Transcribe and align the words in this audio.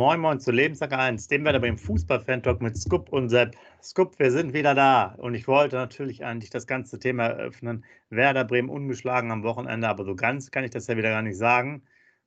Moin 0.00 0.18
Moin 0.18 0.40
zu 0.40 0.50
Lebenssache 0.50 0.96
1, 0.96 1.28
dem 1.28 1.44
Wetter 1.44 1.60
beim 1.60 1.76
Fußball-Fan-Talk 1.76 2.62
mit 2.62 2.74
Scoop 2.74 3.12
und 3.12 3.28
Sepp. 3.28 3.54
Scoop, 3.82 4.18
wir 4.18 4.32
sind 4.32 4.54
wieder 4.54 4.74
da 4.74 5.14
und 5.18 5.34
ich 5.34 5.46
wollte 5.46 5.76
natürlich 5.76 6.24
eigentlich 6.24 6.48
das 6.48 6.66
ganze 6.66 6.98
Thema 6.98 7.26
eröffnen. 7.26 7.84
Werder 8.08 8.44
Bremen 8.44 8.70
ungeschlagen 8.70 9.30
am 9.30 9.42
Wochenende, 9.42 9.86
aber 9.88 10.06
so 10.06 10.14
ganz 10.16 10.50
kann 10.50 10.64
ich 10.64 10.70
das 10.70 10.86
ja 10.86 10.96
wieder 10.96 11.10
gar 11.10 11.20
nicht 11.20 11.36
sagen, 11.36 11.82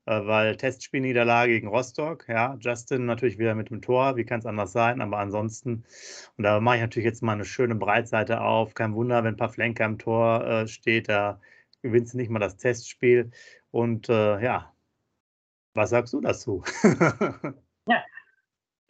äh, 0.05 0.23
weil 0.23 0.55
Testspielniederlage 0.55 1.53
gegen 1.53 1.67
Rostock, 1.67 2.27
ja, 2.29 2.57
Justin 2.59 3.07
natürlich 3.07 3.39
wieder 3.39 3.55
mit 3.55 3.71
dem 3.71 3.81
Tor, 3.81 4.17
wie 4.17 4.23
kann 4.23 4.37
es 4.41 4.45
anders 4.45 4.71
sein, 4.71 5.01
aber 5.01 5.17
ansonsten, 5.17 5.83
und 6.37 6.43
da 6.43 6.59
mache 6.59 6.75
ich 6.75 6.81
natürlich 6.83 7.07
jetzt 7.07 7.23
mal 7.23 7.33
eine 7.33 7.45
schöne 7.45 7.73
Breitseite 7.73 8.41
auf, 8.41 8.75
kein 8.75 8.93
Wunder, 8.93 9.23
wenn 9.23 9.33
ein 9.33 9.37
paar 9.37 9.49
Flenker 9.49 9.85
im 9.85 9.97
Tor 9.97 10.45
äh, 10.45 10.67
steht, 10.67 11.09
da 11.09 11.41
gewinnst 11.81 12.13
du 12.13 12.17
nicht 12.17 12.29
mal 12.29 12.37
das 12.37 12.57
Testspiel 12.57 13.31
und 13.71 14.09
äh, 14.09 14.39
ja, 14.43 14.71
was 15.73 15.89
sagst 15.89 16.13
du 16.13 16.21
dazu? 16.21 16.63
ja. 17.87 18.03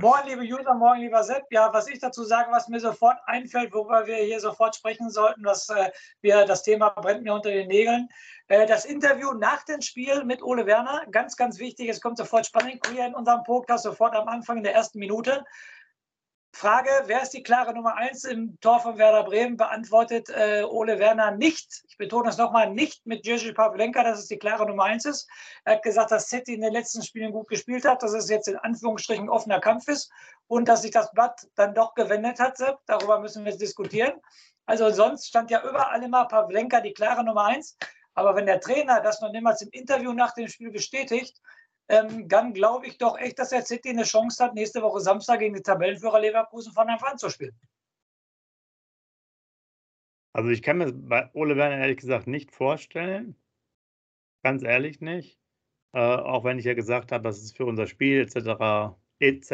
Moin, 0.02 0.26
liebe 0.26 0.42
User, 0.42 0.74
moin, 0.74 1.00
lieber 1.00 1.24
Sepp. 1.24 1.46
Ja, 1.52 1.72
was 1.72 1.88
ich 1.88 2.00
dazu 2.00 2.24
sage, 2.24 2.52
was 2.52 2.68
mir 2.68 2.80
sofort 2.80 3.18
einfällt, 3.26 3.72
worüber 3.74 4.06
wir 4.06 4.18
hier 4.18 4.40
sofort 4.40 4.76
sprechen 4.76 5.10
sollten, 5.10 5.46
was 5.46 5.70
äh, 5.70 5.92
wir, 6.22 6.46
das 6.46 6.64
Thema 6.64 6.90
brennt 6.90 7.24
mir 7.24 7.34
unter 7.34 7.52
den 7.52 7.68
Nägeln. 7.68 8.10
Äh, 8.48 8.66
das 8.66 8.86
Interview 8.86 9.32
nach 9.34 9.64
dem 9.64 9.82
Spiel 9.82 10.26
mit 10.26 10.42
Ole 10.42 10.66
Werner, 10.66 11.06
ganz, 11.12 11.38
ganz 11.38 11.60
wichtig. 11.60 11.90
Es 11.90 12.02
kommt 12.02 12.18
sofort 12.18 12.46
spannend 12.46 12.86
hier 12.92 13.06
in 13.06 13.16
unserem 13.16 13.44
Podcast, 13.44 13.84
sofort 13.84 14.16
am 14.16 14.28
Anfang 14.28 14.58
in 14.58 14.64
der 14.64 14.74
ersten 14.74 15.00
Minute. 15.00 15.46
Frage, 16.56 16.92
wer 17.08 17.24
ist 17.24 17.34
die 17.34 17.42
klare 17.42 17.74
Nummer 17.74 17.96
eins 17.96 18.26
im 18.26 18.60
Tor 18.62 18.80
von 18.80 19.00
Werder 19.00 19.24
Bremen? 19.24 19.58
Beantwortet 19.58 20.30
äh, 20.30 20.64
Ole 20.64 21.00
Werner 21.00 21.32
nicht. 21.32 21.84
Ich 21.88 21.98
betone 21.98 22.28
das 22.28 22.38
nochmal, 22.38 22.70
nicht 22.70 23.04
mit 23.08 23.26
Jerzy 23.26 23.54
Pavlenka, 23.54 24.04
dass 24.04 24.20
es 24.20 24.28
die 24.28 24.38
klare 24.38 24.68
Nummer 24.68 24.84
eins 24.84 25.06
ist. 25.06 25.28
Er 25.66 25.76
hat 25.76 25.84
gesagt, 25.84 26.12
dass 26.12 26.30
City 26.30 26.54
in 26.54 26.62
den 26.62 26.72
letzten 26.72 27.02
Spielen 27.02 27.32
gut 27.32 27.48
gespielt 27.48 27.86
hat, 27.86 28.04
dass 28.04 28.14
es 28.14 28.30
jetzt 28.30 28.48
in 28.48 28.58
Anführungsstrichen 28.58 29.30
offener 29.30 29.60
Kampf 29.60 29.88
ist 29.88 30.12
und 30.46 30.68
dass 30.68 30.84
sich 30.84 30.92
das 30.92 31.12
Blatt 31.12 31.48
dann 31.56 31.74
doch 31.74 31.96
gewendet 31.96 32.40
hat. 32.40 32.60
Darüber 32.86 33.20
müssen 33.20 33.44
wir 33.46 33.58
diskutieren. 33.58 34.14
Also 34.68 34.92
sonst 34.92 35.28
stand 35.28 35.50
ja 35.50 35.68
überall 35.68 36.04
immer 36.04 36.26
Pavlenka 36.26 36.82
die 36.82 36.94
klare 36.94 37.24
Nummer 37.24 37.46
eins. 37.46 37.76
Aber 38.14 38.36
wenn 38.36 38.46
der 38.46 38.62
Trainer 38.62 39.02
das 39.02 39.22
noch 39.22 39.32
niemals 39.32 39.62
im 39.64 39.70
Interview 39.72 40.14
nach 40.14 40.36
dem 40.36 40.48
Spiel 40.48 40.70
bestätigt, 40.70 41.42
ähm, 41.94 42.28
dann 42.28 42.54
glaube 42.54 42.88
ich 42.88 42.98
doch 42.98 43.18
echt, 43.18 43.40
dass 43.40 43.50
der 43.50 43.64
City 43.64 43.90
eine 43.90 44.04
Chance 44.04 44.44
hat, 44.44 44.56
nächste 44.56 44.82
Woche 44.82 45.00
Samstag 45.00 45.40
gegen 45.40 45.56
die 45.56 45.62
Tabellenführer 45.62 46.20
Leverkusen 46.20 46.74
von 46.74 46.90
Anfang 46.90 47.12
an 47.12 47.18
zu 47.18 47.30
spielen. 47.30 47.58
Also 50.34 50.50
ich 50.50 50.64
kann 50.64 50.80
mir 50.80 50.92
bei 50.92 51.30
Ole 51.34 51.56
Werner 51.56 51.78
ehrlich 51.78 51.98
gesagt 51.98 52.26
nicht 52.26 52.52
vorstellen. 52.52 53.36
Ganz 54.44 54.64
ehrlich 54.64 55.00
nicht. 55.00 55.40
Äh, 55.94 56.00
auch 56.00 56.44
wenn 56.44 56.58
ich 56.58 56.66
ja 56.66 56.74
gesagt 56.74 57.12
habe, 57.12 57.24
dass 57.24 57.38
es 57.38 57.52
für 57.52 57.66
unser 57.66 57.86
Spiel 57.86 58.22
etc. 58.22 58.96
etc. 59.20 59.52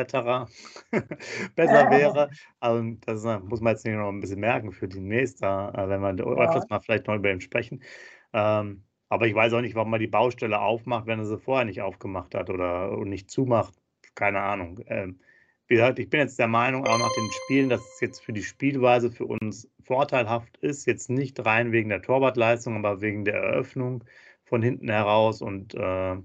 besser 1.55 1.91
wäre. 1.91 2.29
Also 2.61 2.95
das 3.01 3.23
muss 3.43 3.59
man 3.59 3.73
jetzt 3.73 3.85
nicht 3.85 3.95
noch 3.95 4.07
ein 4.07 4.21
bisschen 4.21 4.39
merken 4.39 4.71
für 4.71 4.87
die 4.87 5.01
nächste, 5.01 5.45
äh, 5.45 5.89
wenn 5.89 5.99
wir 6.01 6.15
ja. 6.15 6.23
öfters 6.23 6.69
mal 6.69 6.79
vielleicht 6.79 7.07
noch 7.07 7.15
über 7.15 7.29
ihn 7.29 7.41
sprechen. 7.41 7.83
Ähm, 8.31 8.85
aber 9.09 9.27
ich 9.27 9.35
weiß 9.35 9.53
auch 9.53 9.61
nicht, 9.61 9.75
warum 9.75 9.91
man 9.91 9.99
die 9.99 10.07
Baustelle 10.07 10.59
aufmacht, 10.59 11.07
wenn 11.07 11.19
er 11.19 11.25
sie 11.25 11.37
vorher 11.39 11.65
nicht 11.65 11.81
aufgemacht 11.81 12.35
hat 12.35 12.49
oder 12.49 12.95
nicht 13.05 13.29
zumacht. 13.29 13.73
Keine 14.15 14.41
Ahnung. 14.41 14.79
Ähm, 14.87 15.19
wie 15.67 15.75
gesagt, 15.75 15.99
ich 15.99 16.09
bin 16.09 16.19
jetzt 16.19 16.39
der 16.39 16.47
Meinung, 16.47 16.85
auch 16.87 16.97
nach 16.97 17.13
den 17.15 17.29
Spielen, 17.43 17.69
dass 17.69 17.81
es 17.81 18.01
jetzt 18.01 18.23
für 18.23 18.33
die 18.33 18.43
Spielweise 18.43 19.11
für 19.11 19.25
uns 19.25 19.69
vorteilhaft 19.81 20.57
ist. 20.57 20.85
Jetzt 20.85 21.09
nicht 21.09 21.43
rein 21.45 21.71
wegen 21.71 21.89
der 21.89 22.01
Torwartleistung, 22.01 22.77
aber 22.77 23.01
wegen 23.01 23.25
der 23.25 23.35
Eröffnung 23.35 24.03
von 24.45 24.61
hinten 24.63 24.89
heraus. 24.89 25.41
Und 25.41 25.75
äh, 25.75 26.15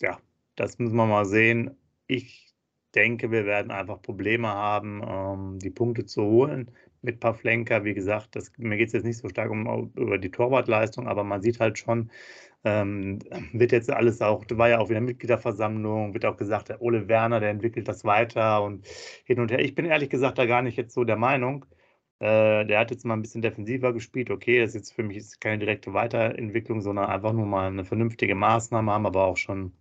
ja, 0.00 0.18
das 0.56 0.78
müssen 0.78 0.96
wir 0.96 1.06
mal 1.06 1.24
sehen. 1.26 1.76
Ich 2.06 2.47
denke, 2.98 3.30
wir 3.30 3.46
werden 3.46 3.70
einfach 3.70 4.02
Probleme 4.02 4.48
haben, 4.48 5.02
ähm, 5.06 5.58
die 5.60 5.70
Punkte 5.70 6.04
zu 6.04 6.22
holen 6.22 6.70
mit 7.02 7.20
Pavlenka. 7.20 7.84
Wie 7.84 7.94
gesagt, 7.94 8.34
das, 8.36 8.52
mir 8.58 8.76
geht 8.76 8.88
es 8.88 8.92
jetzt 8.94 9.04
nicht 9.04 9.18
so 9.18 9.28
stark 9.28 9.50
um 9.50 9.92
über 9.96 10.18
die 10.18 10.30
Torwartleistung, 10.30 11.06
aber 11.06 11.22
man 11.24 11.40
sieht 11.42 11.60
halt 11.60 11.78
schon, 11.78 12.10
ähm, 12.64 13.20
wird 13.52 13.72
jetzt 13.72 13.90
alles 13.90 14.20
auch, 14.20 14.44
war 14.50 14.68
ja 14.68 14.78
auch 14.80 14.90
wieder 14.90 15.00
Mitgliederversammlung, 15.00 16.12
wird 16.14 16.26
auch 16.26 16.36
gesagt, 16.36 16.70
der 16.70 16.82
Ole 16.82 17.08
Werner, 17.08 17.40
der 17.40 17.50
entwickelt 17.50 17.86
das 17.88 18.04
weiter 18.04 18.62
und 18.64 18.86
hin 19.24 19.40
und 19.40 19.50
her. 19.52 19.60
Ich 19.60 19.74
bin 19.74 19.86
ehrlich 19.86 20.10
gesagt 20.10 20.38
da 20.38 20.46
gar 20.46 20.62
nicht 20.62 20.76
jetzt 20.76 20.94
so 20.94 21.04
der 21.04 21.16
Meinung. 21.16 21.64
Äh, 22.20 22.66
der 22.66 22.80
hat 22.80 22.90
jetzt 22.90 23.04
mal 23.04 23.14
ein 23.14 23.22
bisschen 23.22 23.42
defensiver 23.42 23.92
gespielt. 23.92 24.30
Okay, 24.30 24.60
das 24.60 24.70
ist 24.70 24.74
jetzt 24.74 24.92
für 24.94 25.04
mich 25.04 25.18
ist 25.18 25.40
keine 25.40 25.58
direkte 25.58 25.94
Weiterentwicklung, 25.94 26.80
sondern 26.80 27.06
einfach 27.06 27.32
nur 27.32 27.46
mal 27.46 27.68
eine 27.68 27.84
vernünftige 27.84 28.34
Maßnahme, 28.34 28.92
haben 28.92 29.06
aber 29.06 29.24
auch 29.24 29.36
schon 29.36 29.72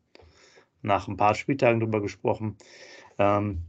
nach 0.82 1.08
ein 1.08 1.18
paar 1.18 1.36
Spieltagen 1.36 1.80
drüber 1.80 2.02
gesprochen. 2.02 2.58
Ähm, 3.18 3.64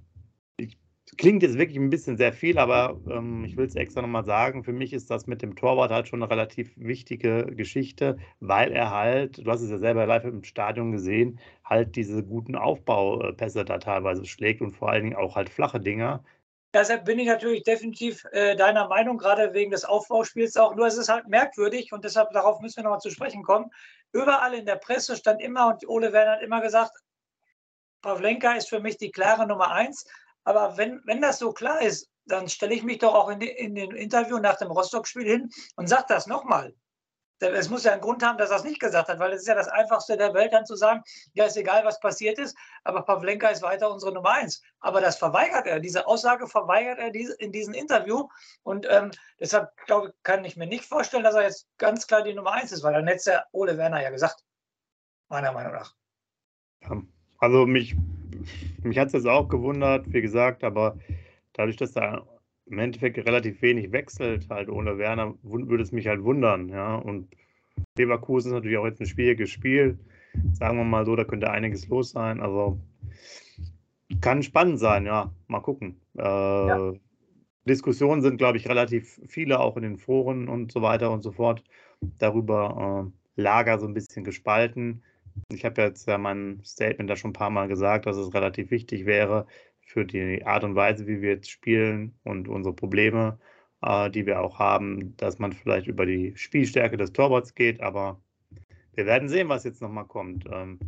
Klingt 1.16 1.42
jetzt 1.42 1.56
wirklich 1.56 1.78
ein 1.78 1.90
bisschen 1.90 2.16
sehr 2.16 2.32
viel, 2.32 2.58
aber 2.58 3.00
ähm, 3.10 3.44
ich 3.44 3.56
will 3.56 3.66
es 3.66 3.74
extra 3.74 4.02
nochmal 4.02 4.24
sagen. 4.24 4.62
Für 4.62 4.72
mich 4.72 4.92
ist 4.92 5.10
das 5.10 5.26
mit 5.26 5.40
dem 5.40 5.56
Torwart 5.56 5.90
halt 5.90 6.06
schon 6.06 6.22
eine 6.22 6.30
relativ 6.30 6.70
wichtige 6.76 7.46
Geschichte, 7.46 8.18
weil 8.40 8.72
er 8.72 8.90
halt, 8.90 9.38
du 9.38 9.50
hast 9.50 9.62
es 9.62 9.70
ja 9.70 9.78
selber 9.78 10.06
live 10.06 10.24
im 10.24 10.44
Stadion 10.44 10.92
gesehen, 10.92 11.40
halt 11.64 11.96
diese 11.96 12.22
guten 12.22 12.56
Aufbaupässe 12.56 13.64
da 13.64 13.78
teilweise 13.78 14.26
schlägt 14.26 14.60
und 14.60 14.72
vor 14.72 14.90
allen 14.90 15.04
Dingen 15.04 15.16
auch 15.16 15.34
halt 15.34 15.48
flache 15.48 15.80
Dinger. 15.80 16.22
Deshalb 16.74 17.06
bin 17.06 17.18
ich 17.18 17.26
natürlich 17.26 17.62
definitiv 17.62 18.26
äh, 18.32 18.54
deiner 18.54 18.86
Meinung, 18.88 19.16
gerade 19.16 19.54
wegen 19.54 19.70
des 19.70 19.86
Aufbauspiels 19.86 20.58
auch. 20.58 20.76
Nur 20.76 20.86
es 20.86 20.98
ist 20.98 21.08
halt 21.08 21.26
merkwürdig 21.26 21.92
und 21.92 22.04
deshalb 22.04 22.30
darauf 22.32 22.60
müssen 22.60 22.76
wir 22.76 22.84
nochmal 22.84 23.00
zu 23.00 23.10
sprechen 23.10 23.42
kommen. 23.42 23.70
Überall 24.12 24.52
in 24.52 24.66
der 24.66 24.76
Presse 24.76 25.16
stand 25.16 25.40
immer 25.40 25.68
und 25.68 25.88
Ole 25.88 26.12
Werner 26.12 26.32
hat 26.32 26.42
immer 26.42 26.60
gesagt, 26.60 26.92
Pavlenka 28.02 28.52
ist 28.52 28.68
für 28.68 28.80
mich 28.80 28.96
die 28.96 29.10
klare 29.10 29.46
Nummer 29.46 29.70
eins. 29.72 30.06
Aber 30.44 30.76
wenn, 30.76 31.02
wenn 31.04 31.20
das 31.20 31.38
so 31.38 31.52
klar 31.52 31.82
ist, 31.82 32.08
dann 32.26 32.48
stelle 32.48 32.74
ich 32.74 32.82
mich 32.82 32.98
doch 32.98 33.14
auch 33.14 33.28
in, 33.28 33.40
in 33.40 33.74
dem 33.74 33.90
Interview 33.94 34.38
nach 34.38 34.56
dem 34.56 34.70
Rostock-Spiel 34.70 35.24
hin 35.24 35.50
und 35.76 35.88
sage 35.88 36.04
das 36.08 36.26
nochmal. 36.26 36.74
Es 37.40 37.68
muss 37.68 37.84
ja 37.84 37.92
einen 37.92 38.00
Grund 38.00 38.24
haben, 38.24 38.36
dass 38.36 38.50
er 38.50 38.56
es 38.56 38.64
nicht 38.64 38.80
gesagt 38.80 39.08
hat, 39.08 39.20
weil 39.20 39.32
es 39.32 39.42
ist 39.42 39.46
ja 39.46 39.54
das 39.54 39.68
Einfachste 39.68 40.16
der 40.16 40.34
Welt, 40.34 40.52
dann 40.52 40.66
zu 40.66 40.74
sagen, 40.74 41.02
ja, 41.34 41.44
ist 41.44 41.56
egal, 41.56 41.84
was 41.84 42.00
passiert 42.00 42.36
ist, 42.38 42.56
aber 42.82 43.02
Pavlenka 43.02 43.48
ist 43.48 43.62
weiter 43.62 43.92
unsere 43.92 44.12
Nummer 44.12 44.30
eins. 44.30 44.60
Aber 44.80 45.00
das 45.00 45.18
verweigert 45.18 45.66
er, 45.66 45.78
diese 45.78 46.06
Aussage 46.08 46.48
verweigert 46.48 46.98
er 46.98 47.14
in 47.14 47.52
diesem 47.52 47.74
Interview. 47.74 48.28
Und 48.64 48.86
ähm, 48.90 49.12
deshalb 49.38 49.76
glaube, 49.86 50.14
kann 50.24 50.44
ich 50.44 50.56
mir 50.56 50.66
nicht 50.66 50.84
vorstellen, 50.84 51.22
dass 51.22 51.36
er 51.36 51.42
jetzt 51.42 51.68
ganz 51.78 52.08
klar 52.08 52.22
die 52.22 52.34
Nummer 52.34 52.52
eins 52.52 52.72
ist, 52.72 52.82
weil 52.82 52.94
dann 52.94 53.06
hätte 53.06 53.18
es 53.18 53.24
ja 53.26 53.44
Ole 53.52 53.76
Werner 53.76 54.02
ja 54.02 54.10
gesagt, 54.10 54.42
meiner 55.28 55.52
Meinung 55.52 55.74
nach. 55.74 55.94
Also 57.38 57.66
mich 57.66 57.96
mich 58.82 58.98
hat 58.98 59.08
es 59.08 59.12
jetzt 59.14 59.26
auch 59.26 59.48
gewundert, 59.48 60.12
wie 60.12 60.20
gesagt, 60.22 60.64
aber 60.64 60.98
dadurch, 61.52 61.76
dass 61.76 61.92
da 61.92 62.24
im 62.66 62.78
Endeffekt 62.78 63.18
relativ 63.18 63.62
wenig 63.62 63.92
wechselt, 63.92 64.48
halt 64.50 64.68
ohne 64.68 64.98
Werner, 64.98 65.34
würde 65.42 65.82
es 65.82 65.92
mich 65.92 66.06
halt 66.06 66.22
wundern, 66.22 66.68
ja. 66.68 66.96
Und 66.96 67.28
Leverkusen 67.96 68.48
ist 68.48 68.54
natürlich 68.54 68.78
auch 68.78 68.86
jetzt 68.86 69.00
ein 69.00 69.06
schwieriges 69.06 69.50
Spiel. 69.50 69.98
Sagen 70.52 70.76
wir 70.76 70.84
mal 70.84 71.06
so, 71.06 71.16
da 71.16 71.24
könnte 71.24 71.50
einiges 71.50 71.88
los 71.88 72.10
sein. 72.10 72.40
Also 72.40 72.78
kann 74.20 74.42
spannend 74.42 74.78
sein, 74.78 75.06
ja. 75.06 75.32
Mal 75.46 75.60
gucken. 75.60 76.00
Äh, 76.16 76.22
ja. 76.22 76.92
Diskussionen 77.64 78.22
sind, 78.22 78.38
glaube 78.38 78.58
ich, 78.58 78.68
relativ 78.68 79.20
viele, 79.26 79.60
auch 79.60 79.76
in 79.76 79.82
den 79.82 79.98
Foren 79.98 80.48
und 80.48 80.72
so 80.72 80.82
weiter 80.82 81.10
und 81.10 81.22
so 81.22 81.32
fort. 81.32 81.64
Darüber 82.18 83.10
äh, 83.36 83.40
Lager 83.40 83.78
so 83.78 83.86
ein 83.86 83.94
bisschen 83.94 84.24
gespalten. 84.24 85.02
Ich 85.50 85.64
habe 85.64 85.82
jetzt 85.82 86.06
ja 86.08 86.18
mein 86.18 86.60
Statement 86.64 87.10
da 87.10 87.16
schon 87.16 87.30
ein 87.30 87.34
paar 87.34 87.50
Mal 87.50 87.68
gesagt, 87.68 88.06
dass 88.06 88.16
es 88.16 88.34
relativ 88.34 88.70
wichtig 88.70 89.06
wäre 89.06 89.46
für 89.80 90.04
die 90.04 90.44
Art 90.44 90.64
und 90.64 90.74
Weise, 90.74 91.06
wie 91.06 91.22
wir 91.22 91.30
jetzt 91.30 91.50
spielen 91.50 92.14
und 92.24 92.48
unsere 92.48 92.74
Probleme, 92.74 93.38
äh, 93.82 94.10
die 94.10 94.26
wir 94.26 94.40
auch 94.40 94.58
haben, 94.58 95.16
dass 95.16 95.38
man 95.38 95.52
vielleicht 95.52 95.86
über 95.86 96.06
die 96.06 96.36
Spielstärke 96.36 96.96
des 96.96 97.12
Torwarts 97.12 97.54
geht. 97.54 97.80
Aber 97.80 98.20
wir 98.94 99.06
werden 99.06 99.28
sehen, 99.28 99.48
was 99.48 99.64
jetzt 99.64 99.80
nochmal 99.82 100.06
kommt. 100.06 100.44
Ähm, 100.50 100.78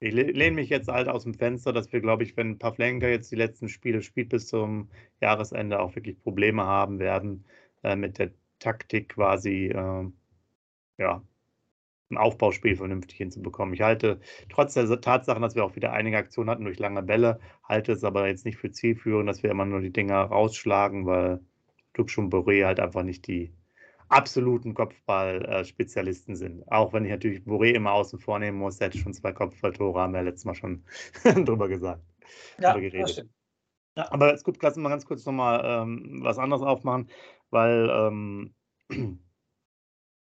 ich 0.00 0.12
lehne 0.12 0.56
mich 0.56 0.68
jetzt 0.68 0.88
halt 0.88 1.08
aus 1.08 1.24
dem 1.24 1.34
Fenster, 1.34 1.72
dass 1.72 1.92
wir, 1.92 2.00
glaube 2.00 2.24
ich, 2.24 2.36
wenn 2.36 2.58
Pavlenka 2.58 3.08
jetzt 3.08 3.30
die 3.32 3.36
letzten 3.36 3.68
Spiele 3.68 4.02
spielt 4.02 4.28
bis 4.28 4.48
zum 4.48 4.90
Jahresende, 5.20 5.80
auch 5.80 5.94
wirklich 5.96 6.20
Probleme 6.20 6.64
haben 6.64 6.98
werden 6.98 7.44
äh, 7.82 7.96
mit 7.96 8.18
der 8.18 8.30
Taktik 8.58 9.10
quasi. 9.10 9.66
Äh, 9.68 10.10
ja, 10.98 11.22
ein 12.10 12.18
Aufbauspiel 12.18 12.76
vernünftig 12.76 13.16
hinzubekommen. 13.16 13.74
Ich 13.74 13.80
halte 13.80 14.20
trotz 14.48 14.74
der 14.74 15.00
Tatsache, 15.00 15.40
dass 15.40 15.54
wir 15.54 15.64
auch 15.64 15.76
wieder 15.76 15.92
einige 15.92 16.16
Aktionen 16.16 16.50
hatten 16.50 16.64
durch 16.64 16.78
lange 16.78 17.02
Bälle, 17.02 17.40
halte 17.62 17.92
es 17.92 18.04
aber 18.04 18.28
jetzt 18.28 18.44
nicht 18.44 18.58
für 18.58 18.70
zielführend, 18.70 19.28
dass 19.28 19.42
wir 19.42 19.50
immer 19.50 19.64
nur 19.64 19.80
die 19.80 19.92
Dinger 19.92 20.16
rausschlagen, 20.16 21.06
weil 21.06 21.40
und 21.96 22.32
Boré 22.32 22.64
halt 22.64 22.80
einfach 22.80 23.04
nicht 23.04 23.26
die 23.28 23.54
absoluten 24.08 24.74
Kopfball-Spezialisten 24.74 26.36
sind. 26.36 26.70
Auch 26.70 26.92
wenn 26.92 27.04
ich 27.04 27.10
natürlich 27.10 27.40
Boré 27.40 27.72
immer 27.72 27.92
außen 27.92 28.18
vornehmen 28.18 28.58
muss, 28.58 28.78
der 28.78 28.88
hätte 28.88 28.98
schon 28.98 29.14
zwei 29.14 29.32
Kopfballtore, 29.32 30.00
haben 30.00 30.12
wir 30.12 30.20
ja 30.20 30.24
letztes 30.24 30.44
Mal 30.44 30.54
schon 30.54 30.84
drüber 31.44 31.68
gesagt. 31.68 32.02
Ja, 32.58 32.74
geredet. 32.74 33.28
Ja. 33.96 34.10
Aber 34.10 34.32
es 34.32 34.40
ist 34.40 34.44
gut, 34.44 34.58
lass 34.60 34.76
uns 34.76 34.82
mal 34.82 34.88
ganz 34.88 35.06
kurz 35.06 35.24
nochmal 35.24 35.62
ähm, 35.64 36.20
was 36.22 36.38
anderes 36.38 36.62
aufmachen, 36.62 37.08
weil 37.50 37.88
ähm, 37.90 38.54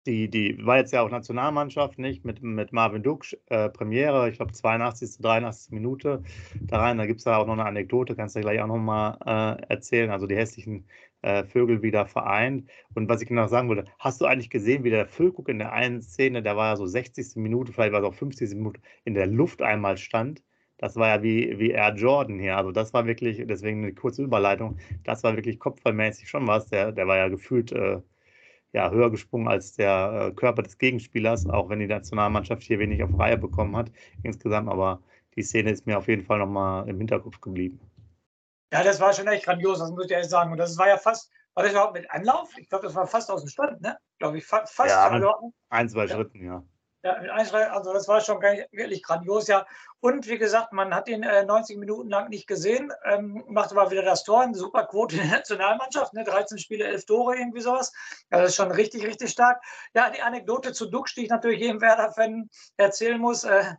die, 0.06 0.30
die 0.30 0.66
war 0.66 0.78
jetzt 0.78 0.94
ja 0.94 1.02
auch 1.02 1.10
Nationalmannschaft, 1.10 1.98
nicht? 1.98 2.26
Mit, 2.26 2.42
mit 2.44 2.72
Marvin 2.74 3.04
Duck, 3.04 3.26
äh, 3.48 3.70
Premiere, 3.70 4.30
ich 4.30 4.38
glaube 4.38 4.54
82., 4.54 5.18
83. 5.22 5.72
Minute 5.72 6.24
da 6.62 6.80
rein. 6.80 6.98
Da 6.98 7.06
gibt 7.06 7.20
es 7.20 7.26
da 7.26 7.38
auch 7.38 7.48
noch 7.48 7.54
eine 7.54 7.66
Anekdote, 7.66 8.16
kannst 8.16 8.36
du 8.36 8.42
gleich 8.42 8.62
auch 8.62 8.68
nochmal 8.68 9.18
äh, 9.26 9.64
erzählen. 9.70 10.12
Also 10.12 10.28
die 10.28 10.36
hässlichen 10.36 10.86
äh, 11.22 11.44
Vögel 11.44 11.82
wieder 11.82 12.06
vereint. 12.06 12.70
Und 12.94 13.10
was 13.10 13.22
ich 13.22 13.28
genau 13.28 13.48
sagen 13.48 13.68
wollte, 13.68 13.86
hast 14.00 14.22
du 14.22 14.26
eigentlich 14.26 14.50
gesehen, 14.50 14.84
wie 14.84 14.92
der 14.92 15.08
Füllkuck 15.08 15.50
in 15.50 15.60
der 15.60 15.74
einen 15.74 16.02
Szene, 16.02 16.44
der 16.44 16.56
war 16.56 16.72
ja 16.72 16.76
so 16.76 16.86
60. 16.86 17.36
Minute, 17.38 17.74
vielleicht 17.74 17.94
war 17.94 18.02
es 18.02 18.08
auch 18.08 18.14
50. 18.14 18.56
Minute, 18.56 18.80
in 19.06 19.16
der 19.16 19.28
Luft 19.28 19.62
einmal 19.62 19.98
stand? 19.98 20.44
Das 20.78 20.98
war 20.98 21.08
ja 21.08 21.24
wie, 21.24 21.58
wie 21.58 21.72
Air 21.72 21.96
Jordan 21.96 22.38
hier. 22.40 22.58
Also 22.58 22.72
das 22.72 22.94
war 22.94 23.08
wirklich, 23.08 23.42
deswegen 23.48 23.84
eine 23.84 23.94
kurze 23.94 24.24
Überleitung, 24.24 24.78
das 25.04 25.24
war 25.24 25.36
wirklich 25.36 25.58
kopfballmäßig 25.60 26.30
schon 26.30 26.48
was. 26.48 26.68
Der, 26.68 26.92
der 26.92 27.08
war 27.08 27.18
ja 27.18 27.30
gefühlt 27.30 27.72
äh, 27.72 28.02
ja, 28.76 28.92
höher 28.92 29.10
gesprungen 29.10 29.48
als 29.48 29.74
der 29.74 30.28
äh, 30.28 30.32
Körper 30.34 30.62
des 30.62 30.78
Gegenspielers, 30.78 31.48
auch 31.48 31.70
wenn 31.70 31.80
die 31.80 31.88
Nationalmannschaft 31.88 32.62
hier 32.62 32.78
wenig 32.78 33.02
auf 33.02 33.18
Reihe 33.18 33.38
bekommen 33.38 33.74
hat 33.78 33.90
insgesamt. 34.22 34.68
Aber 34.70 35.02
die 35.38 35.44
Szene 35.44 35.72
ist 35.72 35.88
mir 35.88 35.98
auf 35.98 36.10
jeden 36.10 36.26
Fall 36.26 36.40
nochmal 36.40 36.88
im 36.90 36.98
Hinterkopf 36.98 37.40
geblieben. 37.40 37.80
Ja, 38.74 38.84
das 38.84 39.00
war 39.00 39.14
schon 39.14 39.28
echt 39.28 39.46
grandios, 39.46 39.80
das 39.80 39.92
muss 39.92 40.06
ich 40.06 40.12
ehrlich 40.12 40.28
sagen. 40.28 40.52
Und 40.52 40.58
das 40.58 40.78
war 40.78 40.90
ja 40.90 40.98
fast, 40.98 41.32
war 41.54 41.64
das 41.64 41.72
überhaupt 41.72 41.94
mit 41.94 42.12
Anlauf? 42.12 42.50
Ich 42.58 42.68
glaube, 42.68 42.86
das 42.86 42.96
war 42.96 43.08
fast 43.08 43.32
aus 43.32 43.44
dem 43.44 43.50
Stand, 43.50 43.80
ne? 43.80 43.98
Glaube 44.20 44.40
ich, 44.40 44.46
fast. 44.46 44.78
Ja, 44.86 45.08
also, 45.08 45.54
ein, 45.70 45.88
zwei 45.88 46.06
ja. 46.06 46.14
Schritten, 46.14 46.44
ja. 46.44 46.62
Ja, 47.06 47.22
mit 47.22 47.30
Einschrei 47.30 47.70
also 47.70 47.94
das 47.94 48.08
war 48.08 48.20
schon 48.20 48.42
wirklich 48.42 49.04
grandios, 49.04 49.48
ja. 49.48 49.68
Und 50.00 50.28
wie 50.28 50.40
gesagt, 50.40 50.74
man 50.74 50.92
hat 50.92 51.08
ihn 51.08 51.22
äh, 51.22 51.46
90 51.46 51.78
Minuten 51.78 52.10
lang 52.10 52.30
nicht 52.30 52.48
gesehen, 52.48 52.92
ähm, 53.04 53.44
macht 53.48 53.72
aber 53.72 53.92
wieder 53.92 54.02
das 54.02 54.24
Tor, 54.24 54.42
eine 54.42 54.56
super 54.56 54.88
Quote 54.88 55.18
in 55.18 55.22
der 55.22 55.38
Nationalmannschaft, 55.38 56.16
ne? 56.16 56.24
13 56.24 56.58
Spiele, 56.58 56.86
11 56.86 57.06
Tore, 57.06 57.36
irgendwie 57.36 57.62
sowas. 57.62 57.94
Also 58.32 58.42
das 58.42 58.50
ist 58.50 58.56
schon 58.56 58.72
richtig, 58.72 59.06
richtig 59.06 59.30
stark. 59.30 59.62
Ja, 59.94 60.10
die 60.10 60.24
Anekdote 60.24 60.74
zu 60.74 60.88
Duck, 60.88 61.06
die 61.16 61.26
ich 61.26 61.30
natürlich 61.30 61.60
jedem 61.60 61.80
Werder-Fan 61.80 62.50
erzählen 62.78 63.22
muss. 63.22 63.44
Äh, 63.44 63.76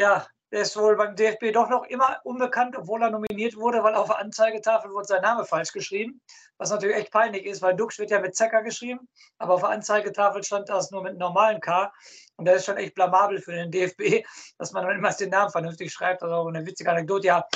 ja, 0.00 0.26
der 0.52 0.60
ist 0.60 0.76
wohl 0.76 0.96
beim 0.96 1.16
DFB 1.16 1.52
doch 1.52 1.68
noch 1.68 1.84
immer 1.84 2.20
unbekannt, 2.24 2.76
obwohl 2.76 3.02
er 3.02 3.10
nominiert 3.10 3.56
wurde, 3.56 3.82
weil 3.82 3.94
auf 3.94 4.06
der 4.06 4.18
Anzeigetafel 4.18 4.92
wurde 4.92 5.06
sein 5.06 5.22
Name 5.22 5.44
falsch 5.44 5.72
geschrieben. 5.72 6.20
Was 6.58 6.70
natürlich 6.70 6.96
echt 6.96 7.12
peinlich 7.12 7.44
ist, 7.44 7.62
weil 7.62 7.74
Dux 7.74 7.98
wird 7.98 8.10
ja 8.10 8.20
mit 8.20 8.36
Zecker 8.36 8.62
geschrieben, 8.62 9.08
aber 9.38 9.54
auf 9.54 9.60
der 9.60 9.70
Anzeigetafel 9.70 10.42
stand 10.44 10.68
das 10.68 10.90
nur 10.90 11.02
mit 11.02 11.18
normalen 11.18 11.60
K. 11.60 11.92
Und 12.36 12.46
das 12.46 12.56
ist 12.56 12.66
schon 12.66 12.76
echt 12.76 12.94
blamabel 12.94 13.40
für 13.40 13.52
den 13.52 13.70
DFB, 13.70 14.24
dass 14.58 14.72
man 14.72 14.86
dann 14.86 14.96
immer 14.96 15.12
den 15.12 15.30
Namen 15.30 15.50
vernünftig 15.50 15.92
schreibt. 15.92 16.22
Also 16.22 16.46
eine 16.46 16.64
witzige 16.64 16.90
Anekdote. 16.90 17.26
Ja, 17.26 17.46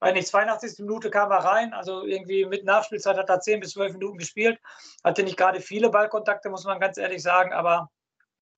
bei 0.00 0.12
nicht 0.12 0.28
82. 0.28 0.78
Minute 0.80 1.10
kam 1.10 1.30
er 1.30 1.44
rein, 1.44 1.72
also 1.74 2.04
irgendwie 2.04 2.46
mit 2.46 2.64
Nachspielzeit 2.64 3.16
hat 3.16 3.28
er 3.28 3.40
10 3.40 3.60
bis 3.60 3.72
12 3.72 3.92
Minuten 3.92 4.18
gespielt. 4.18 4.58
Hatte 5.04 5.22
nicht 5.22 5.36
gerade 5.36 5.60
viele 5.60 5.90
Ballkontakte, 5.90 6.48
muss 6.50 6.64
man 6.64 6.80
ganz 6.80 6.96
ehrlich 6.96 7.22
sagen, 7.22 7.52
aber 7.52 7.90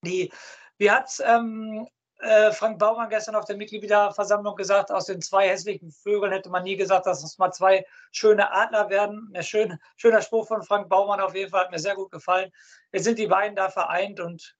die, 0.02 0.32
wie 0.78 0.90
hat 0.90 1.08
es 1.08 1.20
ähm, 1.20 1.88
äh, 2.22 2.52
Frank 2.52 2.78
Baumann 2.78 3.08
gestern 3.08 3.34
auf 3.34 3.44
der 3.46 3.56
Mitgliederversammlung 3.56 4.54
gesagt, 4.54 4.90
aus 4.90 5.06
den 5.06 5.20
zwei 5.20 5.48
hässlichen 5.48 5.90
Vögeln 5.90 6.32
hätte 6.32 6.50
man 6.50 6.62
nie 6.62 6.76
gesagt, 6.76 7.06
dass 7.06 7.22
es 7.24 7.36
mal 7.38 7.50
zwei 7.52 7.84
schöne 8.12 8.52
Adler 8.52 8.90
werden. 8.90 9.32
Ein 9.34 9.42
schön, 9.42 9.78
schöner 9.96 10.22
Spruch 10.22 10.46
von 10.46 10.62
Frank 10.62 10.88
Baumann 10.88 11.20
auf 11.20 11.34
jeden 11.34 11.50
Fall, 11.50 11.64
hat 11.64 11.72
mir 11.72 11.78
sehr 11.78 11.96
gut 11.96 12.12
gefallen. 12.12 12.52
Jetzt 12.92 13.04
sind 13.04 13.18
die 13.18 13.26
beiden 13.26 13.56
da 13.56 13.70
vereint 13.70 14.20
und 14.20 14.56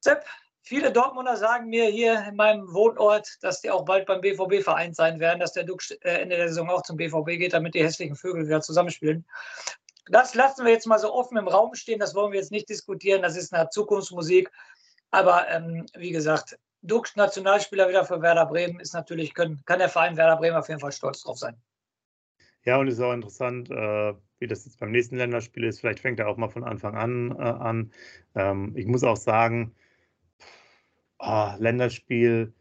Sepp, 0.00 0.24
viele 0.62 0.92
Dortmunder 0.92 1.36
sagen 1.36 1.70
mir 1.70 1.86
hier 1.86 2.24
in 2.28 2.36
meinem 2.36 2.72
Wohnort, 2.72 3.38
dass 3.40 3.62
die 3.62 3.70
auch 3.70 3.84
bald 3.86 4.06
beim 4.06 4.20
BVB 4.20 4.62
vereint 4.62 4.94
sein 4.94 5.18
werden, 5.18 5.40
dass 5.40 5.54
der 5.54 5.64
Duck 5.64 5.82
äh, 6.02 6.20
Ende 6.20 6.36
der 6.36 6.48
Saison 6.48 6.68
auch 6.68 6.82
zum 6.82 6.98
BVB 6.98 7.38
geht, 7.38 7.54
damit 7.54 7.74
die 7.74 7.82
hässlichen 7.82 8.14
Vögel 8.14 8.46
wieder 8.46 8.60
zusammenspielen. 8.60 9.26
Das 10.10 10.34
lassen 10.34 10.64
wir 10.64 10.72
jetzt 10.72 10.86
mal 10.86 10.98
so 10.98 11.12
offen 11.12 11.36
im 11.36 11.48
Raum 11.48 11.74
stehen, 11.74 11.98
das 11.98 12.14
wollen 12.14 12.32
wir 12.32 12.40
jetzt 12.40 12.52
nicht 12.52 12.68
diskutieren, 12.68 13.22
das 13.22 13.36
ist 13.36 13.52
eine 13.52 13.70
Zukunftsmusik. 13.70 14.50
Aber 15.10 15.48
ähm, 15.50 15.86
wie 15.96 16.10
gesagt, 16.10 16.58
Dux, 16.82 17.16
Nationalspieler 17.16 17.88
wieder 17.88 18.04
für 18.04 18.22
Werder 18.22 18.46
Bremen, 18.46 18.80
ist 18.80 18.94
natürlich, 18.94 19.34
können, 19.34 19.62
kann 19.64 19.78
der 19.78 19.88
Verein 19.88 20.16
Werder 20.16 20.36
Bremen 20.36 20.56
auf 20.56 20.68
jeden 20.68 20.80
Fall 20.80 20.92
stolz 20.92 21.22
drauf 21.22 21.38
sein. 21.38 21.56
Ja, 22.64 22.76
und 22.76 22.88
es 22.88 22.94
ist 22.94 23.00
auch 23.00 23.12
interessant, 23.12 23.70
äh, 23.70 24.14
wie 24.38 24.46
das 24.46 24.64
jetzt 24.64 24.78
beim 24.78 24.90
nächsten 24.90 25.16
Länderspiel 25.16 25.64
ist. 25.64 25.80
Vielleicht 25.80 26.00
fängt 26.00 26.20
er 26.20 26.28
auch 26.28 26.36
mal 26.36 26.48
von 26.48 26.64
Anfang 26.64 26.96
an 26.96 27.32
äh, 27.32 27.42
an. 27.42 27.92
Ähm, 28.34 28.72
ich 28.76 28.86
muss 28.86 29.04
auch 29.04 29.16
sagen, 29.16 29.74
oh, 31.18 31.50
Länderspiel, 31.58 32.52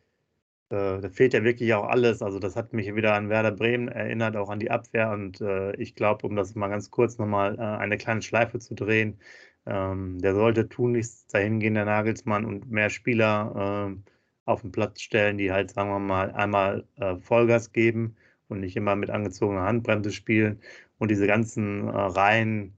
äh, 0.69 1.01
da 1.01 1.09
fehlt 1.09 1.33
ja 1.33 1.43
wirklich 1.43 1.73
auch 1.73 1.85
alles. 1.85 2.21
Also 2.21 2.39
das 2.39 2.55
hat 2.55 2.73
mich 2.73 2.93
wieder 2.95 3.13
an 3.13 3.29
Werder 3.29 3.51
Bremen 3.51 3.87
erinnert, 3.87 4.35
auch 4.35 4.49
an 4.49 4.59
die 4.59 4.71
Abwehr. 4.71 5.11
Und 5.11 5.41
äh, 5.41 5.75
ich 5.75 5.95
glaube, 5.95 6.25
um 6.25 6.35
das 6.35 6.55
mal 6.55 6.69
ganz 6.69 6.91
kurz 6.91 7.17
nochmal 7.17 7.55
äh, 7.55 7.61
eine 7.61 7.97
kleine 7.97 8.21
Schleife 8.21 8.59
zu 8.59 8.75
drehen, 8.75 9.19
ähm, 9.67 10.19
der 10.19 10.33
sollte 10.33 10.69
tunlichst 10.69 11.33
dahin 11.33 11.59
gehen, 11.59 11.73
der 11.75 11.85
Nagelsmann, 11.85 12.45
und 12.45 12.71
mehr 12.71 12.89
Spieler 12.89 13.91
äh, 13.91 14.11
auf 14.45 14.61
den 14.61 14.71
Platz 14.71 15.01
stellen, 15.01 15.37
die 15.37 15.51
halt, 15.51 15.71
sagen 15.71 15.89
wir 15.89 15.99
mal, 15.99 16.31
einmal 16.31 16.85
äh, 16.95 17.17
Vollgas 17.17 17.73
geben 17.73 18.15
und 18.47 18.61
nicht 18.61 18.77
immer 18.77 18.95
mit 18.95 19.09
angezogener 19.09 19.63
Handbremse 19.63 20.11
spielen. 20.11 20.61
Und 20.99 21.11
diese 21.11 21.27
ganzen 21.27 21.87
äh, 21.87 21.91
Reihen, 21.91 22.77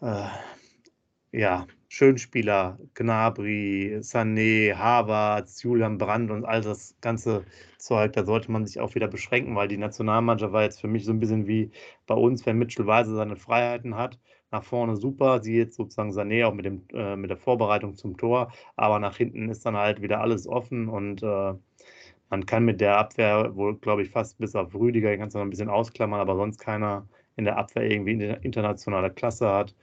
äh, 0.00 0.28
ja, 1.32 1.66
Schönspieler, 1.90 2.78
Gnabry, 2.94 3.98
Sané, 4.00 4.74
Havertz, 4.74 5.62
Julian 5.62 5.98
Brandt 5.98 6.30
und 6.30 6.44
all 6.44 6.60
das 6.62 6.94
ganze 7.00 7.44
Zeug, 7.78 8.12
da 8.14 8.24
sollte 8.24 8.50
man 8.50 8.66
sich 8.66 8.80
auch 8.80 8.94
wieder 8.94 9.08
beschränken, 9.08 9.56
weil 9.56 9.68
die 9.68 9.78
Nationalmannschaft 9.78 10.52
war 10.52 10.62
jetzt 10.62 10.80
für 10.80 10.88
mich 10.88 11.04
so 11.04 11.12
ein 11.12 11.20
bisschen 11.20 11.46
wie 11.46 11.70
bei 12.06 12.14
uns, 12.14 12.44
wenn 12.46 12.58
Mitchell 12.58 12.86
Weise 12.86 13.14
seine 13.14 13.36
Freiheiten 13.36 13.96
hat 13.96 14.18
nach 14.50 14.64
vorne 14.64 14.96
super, 14.96 15.42
sie 15.42 15.56
jetzt 15.56 15.76
sozusagen 15.76 16.10
Sané 16.12 16.46
auch 16.46 16.54
mit, 16.54 16.64
dem, 16.64 16.82
äh, 16.92 17.16
mit 17.16 17.30
der 17.30 17.36
Vorbereitung 17.36 17.94
zum 17.96 18.16
Tor, 18.16 18.52
aber 18.76 18.98
nach 18.98 19.16
hinten 19.16 19.48
ist 19.50 19.64
dann 19.66 19.76
halt 19.76 20.02
wieder 20.02 20.20
alles 20.20 20.46
offen 20.46 20.88
und 20.88 21.22
äh, 21.22 21.54
man 22.30 22.46
kann 22.46 22.64
mit 22.64 22.80
der 22.80 22.98
Abwehr 22.98 23.56
wohl, 23.56 23.76
glaube 23.78 24.02
ich, 24.02 24.10
fast 24.10 24.38
bis 24.38 24.54
auf 24.54 24.74
Rüdiger, 24.74 25.10
den 25.10 25.20
kannst 25.20 25.34
du 25.34 25.38
noch 25.38 25.46
ein 25.46 25.50
bisschen 25.50 25.70
ausklammern, 25.70 26.20
aber 26.20 26.36
sonst 26.36 26.58
keiner 26.58 27.06
in 27.36 27.44
der 27.44 27.56
Abwehr 27.58 27.90
irgendwie 27.90 28.12
internationale 28.42 29.10
Klasse 29.10 29.48
hat, 29.48 29.74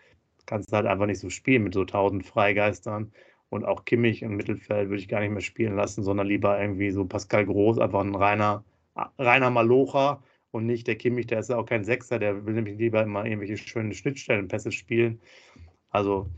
kannst 0.45 0.71
du 0.71 0.75
halt 0.75 0.85
einfach 0.85 1.05
nicht 1.07 1.19
so 1.19 1.29
spielen 1.29 1.63
mit 1.63 1.73
so 1.73 1.85
tausend 1.85 2.25
Freigeistern. 2.25 3.11
Und 3.49 3.65
auch 3.65 3.85
Kimmich 3.85 4.21
im 4.23 4.35
Mittelfeld 4.35 4.89
würde 4.89 5.01
ich 5.01 5.07
gar 5.07 5.21
nicht 5.21 5.31
mehr 5.31 5.41
spielen 5.41 5.75
lassen, 5.75 6.03
sondern 6.03 6.27
lieber 6.27 6.59
irgendwie 6.59 6.91
so 6.91 7.05
Pascal 7.05 7.45
Groß, 7.45 7.79
einfach 7.79 8.01
ein 8.01 8.15
reiner, 8.15 8.63
reiner 9.17 9.49
Malocher, 9.51 10.21
und 10.55 10.65
nicht 10.65 10.87
der 10.87 10.95
Kimmich, 10.95 11.27
der 11.27 11.39
ist 11.39 11.49
ja 11.49 11.57
auch 11.57 11.65
kein 11.65 11.83
Sechser, 11.83 12.17
der 12.17 12.45
will 12.45 12.53
nämlich 12.53 12.77
lieber 12.77 13.03
immer 13.03 13.25
irgendwelche 13.25 13.57
schönen 13.57 13.93
Schnittstellenpässe 13.93 14.71
spielen. 14.71 15.19
Also 15.89 16.29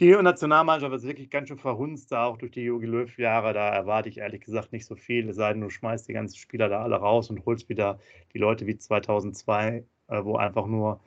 die 0.00 0.10
Nationalmannschaft 0.10 0.92
ist 0.92 1.06
wirklich 1.06 1.30
ganz 1.30 1.48
schön 1.48 1.58
verhunzt, 1.58 2.10
da 2.10 2.24
auch 2.24 2.36
durch 2.36 2.50
die 2.50 2.62
Jogi 2.62 2.86
Löw-Jahre. 2.86 3.52
Da 3.52 3.68
erwarte 3.68 4.08
ich 4.08 4.18
ehrlich 4.18 4.40
gesagt 4.40 4.72
nicht 4.72 4.86
so 4.86 4.96
viel, 4.96 5.28
es 5.28 5.36
sei 5.36 5.52
denn, 5.52 5.62
du 5.62 5.70
schmeißt 5.70 6.08
die 6.08 6.14
ganzen 6.14 6.36
Spieler 6.36 6.68
da 6.68 6.82
alle 6.82 6.96
raus 6.96 7.30
und 7.30 7.46
holst 7.46 7.68
wieder 7.68 8.00
die 8.34 8.38
Leute 8.38 8.66
wie 8.66 8.76
2002, 8.76 9.84
äh, 10.08 10.24
wo 10.24 10.36
einfach 10.36 10.66
nur 10.66 11.00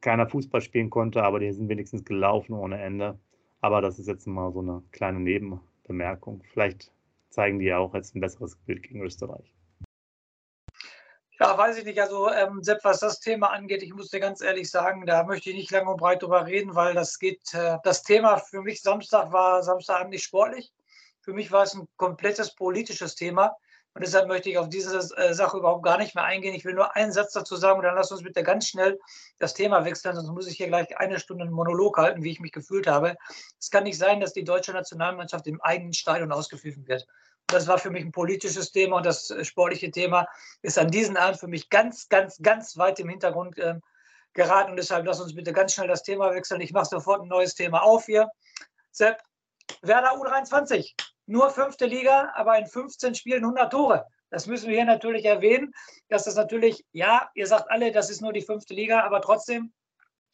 keiner 0.00 0.28
Fußball 0.28 0.60
spielen 0.60 0.90
konnte, 0.90 1.24
aber 1.24 1.40
die 1.40 1.50
sind 1.52 1.68
wenigstens 1.68 2.04
gelaufen 2.04 2.52
ohne 2.52 2.80
Ende. 2.80 3.18
Aber 3.60 3.80
das 3.80 3.98
ist 3.98 4.06
jetzt 4.06 4.26
mal 4.28 4.52
so 4.52 4.60
eine 4.60 4.84
kleine 4.92 5.18
Nebenbemerkung. 5.18 6.44
Vielleicht 6.52 6.92
zeigen 7.30 7.58
die 7.58 7.66
ja 7.66 7.78
auch 7.78 7.94
jetzt 7.94 8.14
ein 8.14 8.20
besseres 8.20 8.54
Bild 8.54 8.84
gegen 8.84 9.02
Österreich. 9.02 9.52
Ja, 11.40 11.56
weiß 11.56 11.78
ich 11.78 11.84
nicht. 11.84 12.00
Also, 12.00 12.30
ähm, 12.32 12.62
Sepp, 12.64 12.80
was 12.82 12.98
das 12.98 13.20
Thema 13.20 13.50
angeht, 13.50 13.82
ich 13.84 13.94
muss 13.94 14.10
dir 14.10 14.18
ganz 14.18 14.40
ehrlich 14.40 14.70
sagen, 14.70 15.06
da 15.06 15.22
möchte 15.22 15.50
ich 15.50 15.56
nicht 15.56 15.70
lange 15.70 15.90
und 15.90 15.98
breit 15.98 16.22
drüber 16.22 16.46
reden, 16.46 16.74
weil 16.74 16.94
das 16.94 17.18
geht, 17.18 17.54
äh, 17.54 17.78
das 17.84 18.02
Thema 18.02 18.38
für 18.38 18.60
mich 18.60 18.82
Samstag 18.82 19.30
war 19.32 19.62
Samstagabend 19.62 20.10
nicht 20.10 20.24
sportlich. 20.24 20.72
Für 21.20 21.32
mich 21.32 21.52
war 21.52 21.62
es 21.62 21.74
ein 21.74 21.86
komplettes 21.96 22.54
politisches 22.54 23.14
Thema. 23.14 23.56
Und 23.94 24.04
deshalb 24.04 24.28
möchte 24.28 24.50
ich 24.50 24.58
auf 24.58 24.68
diese 24.68 24.98
äh, 25.16 25.32
Sache 25.32 25.58
überhaupt 25.58 25.84
gar 25.84 25.98
nicht 25.98 26.14
mehr 26.14 26.24
eingehen. 26.24 26.54
Ich 26.54 26.64
will 26.64 26.74
nur 26.74 26.94
einen 26.96 27.12
Satz 27.12 27.32
dazu 27.32 27.56
sagen 27.56 27.78
und 27.78 27.84
dann 27.84 27.94
lass 27.94 28.10
uns 28.10 28.22
bitte 28.22 28.42
ganz 28.42 28.68
schnell 28.68 28.98
das 29.38 29.54
Thema 29.54 29.84
wechseln, 29.84 30.14
sonst 30.14 30.30
muss 30.30 30.46
ich 30.46 30.56
hier 30.56 30.68
gleich 30.68 30.96
eine 30.98 31.18
Stunde 31.18 31.44
einen 31.44 31.52
Monolog 31.52 31.98
halten, 31.98 32.22
wie 32.22 32.30
ich 32.30 32.40
mich 32.40 32.52
gefühlt 32.52 32.86
habe. 32.86 33.16
Es 33.58 33.70
kann 33.70 33.84
nicht 33.84 33.98
sein, 33.98 34.20
dass 34.20 34.32
die 34.32 34.44
deutsche 34.44 34.72
Nationalmannschaft 34.72 35.46
im 35.46 35.60
eigenen 35.60 35.92
Stadion 35.92 36.32
ausgepfiffen 36.32 36.86
wird. 36.86 37.06
Das 37.48 37.66
war 37.66 37.78
für 37.78 37.90
mich 37.90 38.04
ein 38.04 38.12
politisches 38.12 38.72
Thema 38.72 38.98
und 38.98 39.06
das 39.06 39.30
äh, 39.30 39.44
sportliche 39.44 39.90
Thema 39.90 40.26
ist 40.62 40.78
an 40.78 40.90
diesem 40.90 41.16
Abend 41.16 41.40
für 41.40 41.48
mich 41.48 41.70
ganz, 41.70 42.08
ganz, 42.08 42.38
ganz 42.42 42.76
weit 42.76 43.00
im 43.00 43.08
Hintergrund 43.08 43.58
äh, 43.58 43.74
geraten. 44.34 44.70
Und 44.70 44.76
deshalb 44.76 45.06
lass 45.06 45.20
uns 45.20 45.34
bitte 45.34 45.52
ganz 45.52 45.72
schnell 45.72 45.88
das 45.88 46.02
Thema 46.02 46.32
wechseln. 46.32 46.60
Ich 46.60 46.72
mache 46.72 46.84
sofort 46.86 47.22
ein 47.22 47.28
neues 47.28 47.54
Thema 47.54 47.82
auf 47.82 48.04
hier. 48.04 48.28
Sepp, 48.90 49.22
Werder 49.82 50.12
U23, 50.12 50.94
nur 51.26 51.50
fünfte 51.50 51.86
Liga, 51.86 52.32
aber 52.34 52.58
in 52.58 52.66
15 52.66 53.14
Spielen 53.14 53.44
100 53.44 53.70
Tore. 53.72 54.06
Das 54.30 54.46
müssen 54.46 54.68
wir 54.68 54.76
hier 54.76 54.84
natürlich 54.84 55.24
erwähnen, 55.24 55.72
dass 56.08 56.24
das 56.24 56.34
natürlich, 56.34 56.84
ja, 56.92 57.30
ihr 57.34 57.46
sagt 57.46 57.70
alle, 57.70 57.92
das 57.92 58.10
ist 58.10 58.20
nur 58.20 58.32
die 58.32 58.42
fünfte 58.42 58.74
Liga, 58.74 59.02
aber 59.02 59.22
trotzdem 59.22 59.72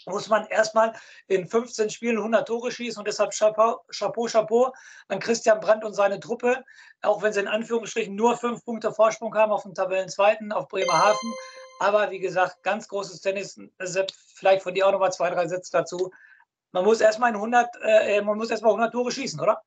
muss 0.06 0.28
man 0.28 0.46
erstmal 0.46 0.92
in 1.28 1.46
15 1.46 1.90
Spielen 1.90 2.18
100 2.18 2.46
Tore 2.46 2.70
schießen 2.70 2.98
und 2.98 3.08
deshalb 3.08 3.32
Chapeau, 3.32 3.80
Chapeau, 3.90 4.26
Chapeau 4.26 4.72
an 5.08 5.18
Christian 5.18 5.60
Brandt 5.60 5.84
und 5.84 5.94
seine 5.94 6.20
Truppe, 6.20 6.64
auch 7.02 7.22
wenn 7.22 7.32
sie 7.32 7.40
in 7.40 7.48
Anführungsstrichen 7.48 8.14
nur 8.14 8.36
fünf 8.36 8.64
Punkte 8.64 8.92
Vorsprung 8.92 9.34
haben 9.34 9.52
auf 9.52 9.62
dem 9.62 9.74
Tabellenzweiten, 9.74 10.52
auf 10.52 10.68
Bremerhaven. 10.68 11.32
Aber 11.80 12.10
wie 12.10 12.20
gesagt, 12.20 12.62
ganz 12.62 12.88
großes 12.88 13.20
Tennis, 13.20 13.58
vielleicht 14.34 14.62
von 14.62 14.74
dir 14.74 14.86
auch 14.86 14.92
nochmal 14.92 15.12
zwei, 15.12 15.30
drei 15.30 15.46
Sätze 15.48 15.72
dazu. 15.72 16.10
man 16.72 16.84
muss 16.84 17.00
erstmal 17.00 17.32
100, 17.32 17.68
äh, 17.82 18.22
man 18.22 18.36
muss 18.36 18.50
erstmal 18.50 18.72
100 18.72 18.92
Tore 18.92 19.10
schießen, 19.10 19.40
oder? 19.40 19.62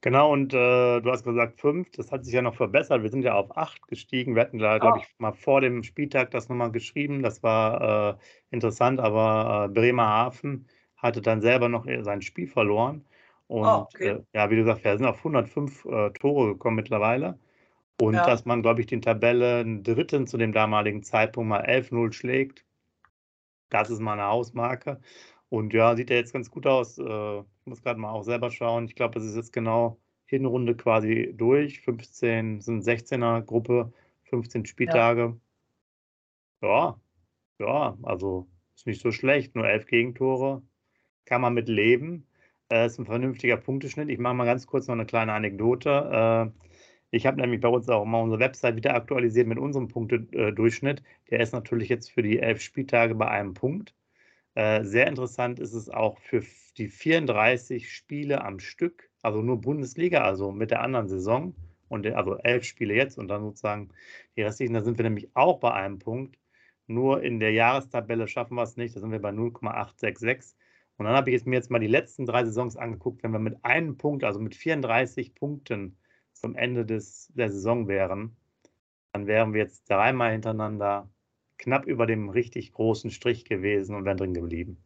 Genau, 0.00 0.32
und 0.32 0.54
äh, 0.54 1.00
du 1.00 1.10
hast 1.10 1.24
gesagt 1.24 1.60
fünf, 1.60 1.90
das 1.90 2.12
hat 2.12 2.24
sich 2.24 2.32
ja 2.32 2.42
noch 2.42 2.54
verbessert. 2.54 3.02
Wir 3.02 3.10
sind 3.10 3.22
ja 3.22 3.34
auf 3.34 3.56
acht 3.56 3.88
gestiegen. 3.88 4.36
Wir 4.36 4.42
hatten 4.42 4.58
da, 4.58 4.78
glaube 4.78 4.98
ah. 4.98 5.02
ich, 5.02 5.14
mal 5.18 5.32
vor 5.32 5.60
dem 5.60 5.82
Spieltag 5.82 6.30
das 6.30 6.48
nochmal 6.48 6.70
geschrieben. 6.70 7.22
Das 7.22 7.42
war 7.42 8.12
äh, 8.14 8.16
interessant, 8.50 9.00
aber 9.00 9.64
äh, 9.64 9.68
Bremerhaven 9.68 10.68
hatte 10.96 11.20
dann 11.20 11.40
selber 11.40 11.68
noch 11.68 11.84
sein 12.02 12.22
Spiel 12.22 12.46
verloren. 12.46 13.04
Und 13.48 13.66
oh, 13.66 13.86
okay. 13.92 14.08
Äh, 14.08 14.22
ja, 14.34 14.50
wie 14.50 14.56
du 14.56 14.64
sagst, 14.64 14.84
wir 14.84 14.96
sind 14.96 15.06
auf 15.06 15.18
105 15.18 15.84
äh, 15.86 16.10
Tore 16.10 16.52
gekommen 16.52 16.76
mittlerweile. 16.76 17.38
Und 18.00 18.14
ja. 18.14 18.24
dass 18.24 18.44
man, 18.44 18.62
glaube 18.62 18.80
ich, 18.80 18.86
den 18.86 19.02
Tabellen 19.02 19.82
Dritten 19.82 20.28
zu 20.28 20.38
dem 20.38 20.52
damaligen 20.52 21.02
Zeitpunkt 21.02 21.48
mal 21.48 21.64
11-0 21.64 22.12
schlägt, 22.12 22.64
das 23.70 23.90
ist 23.90 24.00
mal 24.00 24.12
eine 24.12 24.26
Hausmarke. 24.26 25.00
Und 25.48 25.72
ja, 25.72 25.96
sieht 25.96 26.10
ja 26.10 26.16
jetzt 26.16 26.32
ganz 26.32 26.50
gut 26.50 26.66
aus. 26.66 26.98
Äh, 27.68 27.70
muss 27.70 27.82
gerade 27.82 28.00
mal 28.00 28.10
auch 28.10 28.22
selber 28.22 28.50
schauen. 28.50 28.86
Ich 28.86 28.94
glaube, 28.94 29.18
es 29.18 29.24
ist 29.24 29.36
jetzt 29.36 29.52
genau 29.52 29.98
Hinrunde 30.26 30.74
quasi 30.76 31.32
durch. 31.36 31.80
15 31.80 32.60
sind 32.60 32.82
16er 32.82 33.42
Gruppe, 33.42 33.92
15 34.24 34.66
Spieltage. 34.66 35.38
Ja, 36.62 36.98
ja, 37.58 37.66
ja 37.66 37.98
also 38.02 38.48
ist 38.74 38.86
nicht 38.86 39.02
so 39.02 39.12
schlecht. 39.12 39.54
Nur 39.54 39.68
11 39.68 39.86
Gegentore. 39.86 40.62
Kann 41.24 41.40
man 41.42 41.54
mit 41.54 41.68
leben. 41.68 42.26
Äh, 42.70 42.86
ist 42.86 42.98
ein 42.98 43.06
vernünftiger 43.06 43.56
Punkteschnitt. 43.56 44.08
Ich 44.10 44.18
mache 44.18 44.34
mal 44.34 44.44
ganz 44.44 44.66
kurz 44.66 44.86
noch 44.88 44.94
eine 44.94 45.06
kleine 45.06 45.32
Anekdote. 45.32 46.52
Äh, 46.56 46.64
ich 47.10 47.26
habe 47.26 47.40
nämlich 47.40 47.60
bei 47.60 47.68
uns 47.68 47.88
auch 47.88 48.04
mal 48.04 48.20
unsere 48.20 48.40
Website 48.40 48.76
wieder 48.76 48.94
aktualisiert 48.94 49.46
mit 49.46 49.58
unserem 49.58 49.88
Punktedurchschnitt. 49.88 51.02
Der 51.30 51.40
ist 51.40 51.52
natürlich 51.52 51.88
jetzt 51.88 52.10
für 52.10 52.22
die 52.22 52.38
elf 52.38 52.60
Spieltage 52.60 53.14
bei 53.14 53.28
einem 53.28 53.54
Punkt. 53.54 53.94
Äh, 54.58 54.84
sehr 54.84 55.06
interessant 55.06 55.60
ist 55.60 55.72
es 55.72 55.88
auch 55.88 56.18
für 56.18 56.42
die 56.78 56.88
34 56.88 57.92
Spiele 57.94 58.44
am 58.44 58.58
Stück, 58.58 59.08
also 59.22 59.40
nur 59.40 59.60
Bundesliga, 59.60 60.24
also 60.24 60.50
mit 60.50 60.72
der 60.72 60.82
anderen 60.82 61.06
Saison 61.06 61.54
und 61.86 62.04
also 62.08 62.38
elf 62.38 62.64
Spiele 62.64 62.92
jetzt 62.92 63.18
und 63.18 63.28
dann 63.28 63.44
sozusagen 63.44 63.90
die 64.36 64.42
restlichen, 64.42 64.74
da 64.74 64.80
sind 64.80 64.98
wir 64.98 65.04
nämlich 65.04 65.30
auch 65.34 65.60
bei 65.60 65.72
einem 65.74 66.00
Punkt. 66.00 66.40
Nur 66.88 67.22
in 67.22 67.38
der 67.38 67.52
Jahrestabelle 67.52 68.26
schaffen 68.26 68.56
wir 68.56 68.64
es 68.64 68.76
nicht, 68.76 68.96
da 68.96 69.00
sind 69.00 69.12
wir 69.12 69.20
bei 69.22 69.30
0,866. 69.30 70.56
Und 70.96 71.06
dann 71.06 71.14
habe 71.14 71.30
ich 71.30 71.34
jetzt 71.34 71.46
mir 71.46 71.54
jetzt 71.54 71.70
mal 71.70 71.78
die 71.78 71.86
letzten 71.86 72.26
drei 72.26 72.44
Saisons 72.44 72.76
angeguckt, 72.76 73.22
wenn 73.22 73.30
wir 73.30 73.38
mit 73.38 73.64
einem 73.64 73.96
Punkt, 73.96 74.24
also 74.24 74.40
mit 74.40 74.56
34 74.56 75.36
Punkten 75.36 75.96
zum 76.32 76.56
Ende 76.56 76.84
des, 76.84 77.30
der 77.32 77.52
Saison 77.52 77.86
wären, 77.86 78.36
dann 79.12 79.28
wären 79.28 79.52
wir 79.52 79.60
jetzt 79.60 79.88
dreimal 79.88 80.32
hintereinander 80.32 81.08
knapp 81.58 81.86
über 81.86 82.06
dem 82.06 82.28
richtig 82.30 82.72
großen 82.72 83.10
Strich 83.10 83.44
gewesen 83.44 83.94
und 83.94 84.04
wären 84.04 84.16
drin 84.16 84.34
geblieben. 84.34 84.82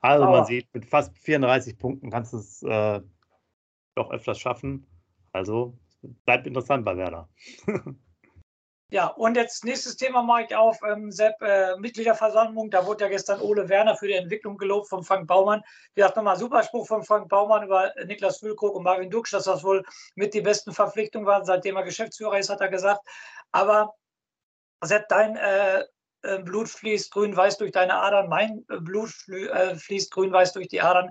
Also 0.00 0.26
oh. 0.26 0.30
man 0.30 0.44
sieht, 0.44 0.72
mit 0.74 0.84
fast 0.84 1.16
34 1.18 1.78
Punkten 1.78 2.10
kannst 2.10 2.32
du 2.32 2.38
es 2.38 2.62
äh, 2.62 3.00
doch 3.94 4.10
öfters 4.10 4.38
schaffen. 4.38 4.86
Also 5.32 5.78
bleibt 6.24 6.46
interessant 6.46 6.84
bei 6.84 6.96
Werder. 6.96 7.28
Ja, 8.90 9.08
und 9.08 9.36
jetzt 9.36 9.66
nächstes 9.66 9.96
Thema 9.96 10.22
mache 10.22 10.44
ich 10.44 10.56
auf, 10.56 10.78
ähm, 10.82 11.12
Sepp, 11.12 11.42
äh, 11.42 11.76
Mitgliederversammlung. 11.76 12.70
Da 12.70 12.86
wurde 12.86 13.04
ja 13.04 13.10
gestern 13.10 13.42
Ole 13.42 13.68
Werner 13.68 13.94
für 13.96 14.06
die 14.06 14.14
Entwicklung 14.14 14.56
gelobt 14.56 14.88
von 14.88 15.04
Frank 15.04 15.26
Baumann. 15.26 15.62
Wie 15.94 16.00
gesagt, 16.00 16.16
nochmal 16.16 16.38
Superspruch 16.38 16.86
von 16.86 17.04
Frank 17.04 17.28
Baumann 17.28 17.64
über 17.64 17.92
Niklas 18.06 18.38
Füllkrug 18.38 18.74
und 18.74 18.84
Marvin 18.84 19.10
Duksch, 19.10 19.34
dass 19.34 19.44
das 19.44 19.62
wohl 19.62 19.84
mit 20.14 20.32
die 20.32 20.40
besten 20.40 20.72
Verpflichtungen 20.72 21.26
waren, 21.26 21.44
seitdem 21.44 21.76
er 21.76 21.82
Geschäftsführer 21.82 22.38
ist, 22.38 22.48
hat 22.48 22.62
er 22.62 22.70
gesagt. 22.70 23.02
Aber 23.52 23.94
Sepp, 24.82 25.06
dein 25.08 25.36
äh, 25.36 25.84
Blut 26.22 26.68
fließt 26.68 27.12
grün-weiß 27.12 27.58
durch 27.58 27.72
deine 27.72 27.94
Adern, 27.94 28.28
mein 28.28 28.64
äh, 28.68 28.80
Blut 28.80 29.12
äh, 29.28 29.74
fließt 29.74 30.10
grün-weiß 30.10 30.52
durch 30.52 30.68
die 30.68 30.80
Adern. 30.80 31.10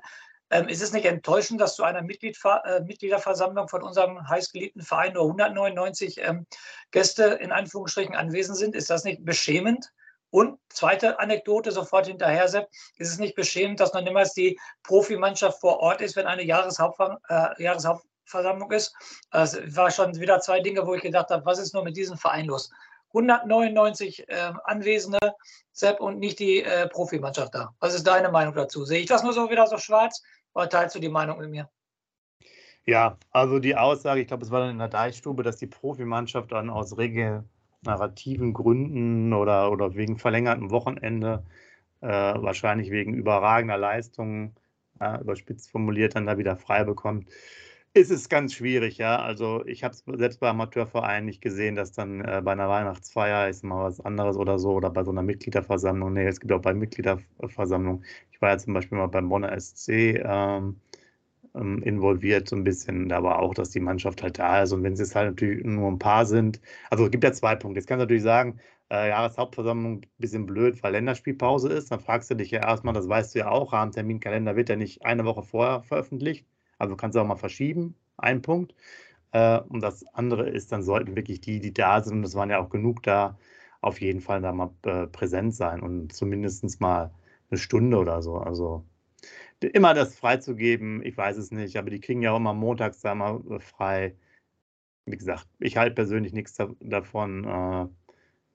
Ähm, 0.49 0.69
ist 0.69 0.81
es 0.81 0.93
nicht 0.93 1.05
enttäuschend, 1.05 1.59
dass 1.59 1.75
zu 1.75 1.83
einer 1.83 1.99
äh, 1.99 2.81
Mitgliederversammlung 2.81 3.67
von 3.67 3.83
unserem 3.83 4.27
heißgeliebten 4.27 4.81
Verein 4.81 5.13
nur 5.13 5.23
199 5.23 6.19
ähm, 6.19 6.45
Gäste 6.91 7.23
in 7.41 7.51
Anführungsstrichen 7.51 8.15
anwesend 8.15 8.57
sind? 8.57 8.75
Ist 8.75 8.89
das 8.89 9.03
nicht 9.03 9.25
beschämend? 9.25 9.91
Und 10.29 10.59
zweite 10.69 11.19
Anekdote 11.19 11.71
sofort 11.71 12.07
hinterher, 12.07 12.47
Sepp, 12.47 12.69
ist 12.97 13.09
es 13.09 13.17
nicht 13.17 13.35
beschämend, 13.35 13.79
dass 13.79 13.93
noch 13.93 14.01
niemals 14.01 14.33
die 14.33 14.59
Profimannschaft 14.83 15.59
vor 15.59 15.79
Ort 15.79 16.01
ist, 16.01 16.15
wenn 16.15 16.27
eine 16.27 16.43
Jahreshauptver 16.43 17.19
äh, 17.29 17.63
Jahreshauptversammlung 17.63 18.71
ist? 18.71 18.93
Es 19.31 19.57
war 19.75 19.89
schon 19.89 20.17
wieder 20.19 20.39
zwei 20.41 20.59
Dinge, 20.59 20.85
wo 20.85 20.95
ich 20.95 21.01
gedacht 21.01 21.29
habe, 21.29 21.45
was 21.45 21.59
ist 21.59 21.73
nur 21.73 21.83
mit 21.83 21.95
diesem 21.95 22.17
Verein 22.17 22.45
los? 22.45 22.69
199 23.09 24.27
äh, 24.27 24.51
Anwesende, 24.63 25.35
Sepp, 25.71 25.99
und 25.99 26.19
nicht 26.19 26.39
die 26.39 26.63
äh, 26.63 26.87
Profimannschaft 26.87 27.55
da. 27.55 27.73
Was 27.79 27.93
ist 27.93 28.05
deine 28.05 28.29
Meinung 28.29 28.53
dazu? 28.53 28.85
Sehe 28.85 28.99
ich 28.99 29.05
das 29.05 29.23
nur 29.23 29.33
so 29.33 29.49
wieder 29.49 29.67
so 29.67 29.77
schwarz 29.77 30.21
oder 30.53 30.69
teilst 30.69 30.95
du 30.95 30.99
die 30.99 31.09
Meinung 31.09 31.39
mit 31.39 31.49
mir? 31.49 31.69
Ja, 32.85 33.17
also 33.31 33.59
die 33.59 33.75
Aussage, 33.75 34.21
ich 34.21 34.27
glaube, 34.27 34.45
es 34.45 34.51
war 34.51 34.61
dann 34.61 34.71
in 34.71 34.79
der 34.79 34.87
Deichstube, 34.87 35.43
dass 35.43 35.57
die 35.57 35.67
Profimannschaft 35.67 36.51
dann 36.51 36.69
aus 36.69 36.97
regenerativen 36.97 38.53
Gründen 38.53 39.33
oder, 39.33 39.71
oder 39.71 39.95
wegen 39.95 40.17
verlängertem 40.17 40.71
Wochenende, 40.71 41.43
äh, 42.01 42.07
wahrscheinlich 42.07 42.89
wegen 42.89 43.13
überragender 43.13 43.77
Leistungen, 43.77 44.55
äh, 44.99 45.19
überspitzt 45.19 45.69
formuliert, 45.69 46.15
dann 46.15 46.25
da 46.25 46.37
wieder 46.37 46.55
frei 46.55 46.83
bekommt 46.85 47.27
ist 47.93 48.11
es 48.11 48.29
ganz 48.29 48.53
schwierig, 48.53 48.97
ja. 48.97 49.19
Also 49.21 49.65
ich 49.65 49.83
habe 49.83 49.93
es 49.93 50.03
selbst 50.05 50.39
bei 50.39 50.49
Amateurvereinen 50.49 51.25
nicht 51.25 51.41
gesehen, 51.41 51.75
dass 51.75 51.91
dann 51.91 52.21
äh, 52.21 52.41
bei 52.43 52.51
einer 52.51 52.69
Weihnachtsfeier 52.69 53.49
ist 53.49 53.63
mal 53.63 53.85
was 53.85 53.99
anderes 53.99 54.37
oder 54.37 54.59
so 54.59 54.71
oder 54.73 54.89
bei 54.91 55.03
so 55.03 55.11
einer 55.11 55.23
Mitgliederversammlung. 55.23 56.13
Nee, 56.13 56.27
es 56.27 56.39
gibt 56.39 56.53
auch 56.53 56.61
bei 56.61 56.73
Mitgliederversammlungen. 56.73 58.05
Ich 58.31 58.41
war 58.41 58.49
ja 58.51 58.57
zum 58.59 58.73
Beispiel 58.73 58.97
mal 58.97 59.07
beim 59.07 59.29
Bonner 59.29 59.51
SC 59.51 60.21
ähm, 60.23 60.79
ähm, 61.55 61.81
involviert, 61.83 62.49
so 62.49 62.55
ein 62.55 62.63
bisschen. 62.63 63.09
Da 63.09 63.23
war 63.23 63.39
auch, 63.39 63.53
dass 63.53 63.71
die 63.71 63.79
Mannschaft 63.79 64.23
halt 64.23 64.39
da 64.39 64.63
ist 64.63 64.73
und 64.73 64.83
wenn 64.83 64.93
es 64.93 64.99
jetzt 64.99 65.15
halt 65.15 65.29
natürlich 65.31 65.63
nur 65.65 65.89
ein 65.91 65.99
paar 65.99 66.25
sind. 66.25 66.61
Also 66.89 67.05
es 67.05 67.11
gibt 67.11 67.23
ja 67.23 67.33
zwei 67.33 67.55
Punkte. 67.55 67.79
Jetzt 67.79 67.87
kannst 67.87 68.01
du 68.01 68.03
natürlich 68.05 68.23
sagen, 68.23 68.59
äh, 68.91 69.09
Jahreshauptversammlung 69.09 69.97
ein 70.01 70.07
bisschen 70.19 70.45
blöd, 70.45 70.81
weil 70.83 70.93
Länderspielpause 70.93 71.69
ist. 71.69 71.91
Dann 71.91 71.99
fragst 71.99 72.29
du 72.31 72.35
dich 72.35 72.51
ja 72.51 72.61
erstmal, 72.61 72.93
das 72.93 73.09
weißt 73.09 73.35
du 73.35 73.39
ja 73.39 73.49
auch, 73.49 73.73
Rahmenterminkalender 73.73 74.55
wird 74.55 74.69
ja 74.69 74.75
nicht 74.75 75.05
eine 75.05 75.25
Woche 75.25 75.43
vorher 75.43 75.83
veröffentlicht 75.83 76.45
also 76.77 76.95
kannst 76.95 77.15
du 77.15 77.21
auch 77.21 77.27
mal 77.27 77.35
verschieben, 77.35 77.95
ein 78.17 78.41
Punkt. 78.41 78.75
Äh, 79.31 79.59
und 79.61 79.81
das 79.81 80.05
andere 80.13 80.49
ist, 80.49 80.71
dann 80.71 80.83
sollten 80.83 81.15
wirklich 81.15 81.41
die, 81.41 81.59
die 81.59 81.73
da 81.73 82.01
sind, 82.01 82.17
und 82.17 82.23
es 82.25 82.35
waren 82.35 82.49
ja 82.49 82.59
auch 82.59 82.69
genug 82.69 83.03
da, 83.03 83.37
auf 83.81 84.01
jeden 84.01 84.21
Fall 84.21 84.41
da 84.41 84.51
mal 84.53 84.71
äh, 84.83 85.07
präsent 85.07 85.53
sein 85.55 85.81
und 85.81 86.13
zumindest 86.13 86.81
mal 86.81 87.11
eine 87.49 87.57
Stunde 87.59 87.97
oder 87.97 88.21
so. 88.21 88.37
Also 88.37 88.83
immer 89.61 89.93
das 89.93 90.15
freizugeben, 90.15 91.03
ich 91.03 91.17
weiß 91.17 91.37
es 91.37 91.51
nicht, 91.51 91.77
aber 91.77 91.89
die 91.89 91.99
kriegen 91.99 92.21
ja 92.21 92.31
auch 92.31 92.37
immer 92.37 92.53
montags 92.53 93.01
da 93.01 93.15
mal 93.15 93.41
äh, 93.49 93.59
frei. 93.59 94.15
Wie 95.05 95.17
gesagt, 95.17 95.47
ich 95.59 95.77
halte 95.77 95.95
persönlich 95.95 96.33
nichts 96.33 96.55
da, 96.55 96.69
davon, 96.79 97.45
äh, 97.45 97.87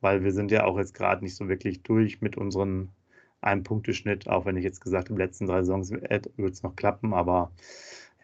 weil 0.00 0.24
wir 0.24 0.32
sind 0.32 0.50
ja 0.50 0.64
auch 0.64 0.78
jetzt 0.78 0.94
gerade 0.94 1.24
nicht 1.24 1.36
so 1.36 1.48
wirklich 1.48 1.82
durch 1.82 2.20
mit 2.20 2.36
unseren 2.36 2.90
Ein-Punkte-Schnitt, 3.40 4.28
auch 4.28 4.44
wenn 4.46 4.56
ich 4.56 4.64
jetzt 4.64 4.80
gesagt 4.80 5.10
habe, 5.10 5.18
letzten 5.18 5.46
drei 5.46 5.62
Saisons 5.62 5.90
wird 5.92 6.28
es 6.38 6.62
noch 6.62 6.76
klappen, 6.76 7.14
aber 7.14 7.52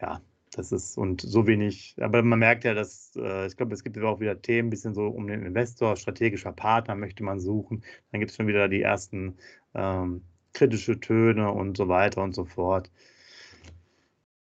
ja, 0.01 0.21
das 0.51 0.71
ist 0.71 0.97
und 0.97 1.21
so 1.21 1.47
wenig, 1.47 1.95
aber 1.99 2.23
man 2.23 2.39
merkt 2.39 2.63
ja, 2.63 2.73
dass 2.73 3.15
äh, 3.15 3.47
ich 3.47 3.55
glaube, 3.55 3.73
es 3.73 3.83
gibt 3.83 3.97
auch 3.99 4.19
wieder 4.19 4.41
Themen, 4.41 4.67
ein 4.67 4.69
bisschen 4.69 4.93
so 4.93 5.07
um 5.07 5.27
den 5.27 5.45
Investor, 5.45 5.95
strategischer 5.95 6.51
Partner 6.51 6.95
möchte 6.95 7.23
man 7.23 7.39
suchen. 7.39 7.83
Dann 8.11 8.19
gibt 8.19 8.31
es 8.31 8.37
schon 8.37 8.47
wieder 8.47 8.67
die 8.67 8.81
ersten 8.81 9.37
ähm, 9.75 10.23
kritische 10.53 10.99
Töne 10.99 11.51
und 11.51 11.77
so 11.77 11.87
weiter 11.87 12.23
und 12.23 12.33
so 12.33 12.45
fort. 12.45 12.91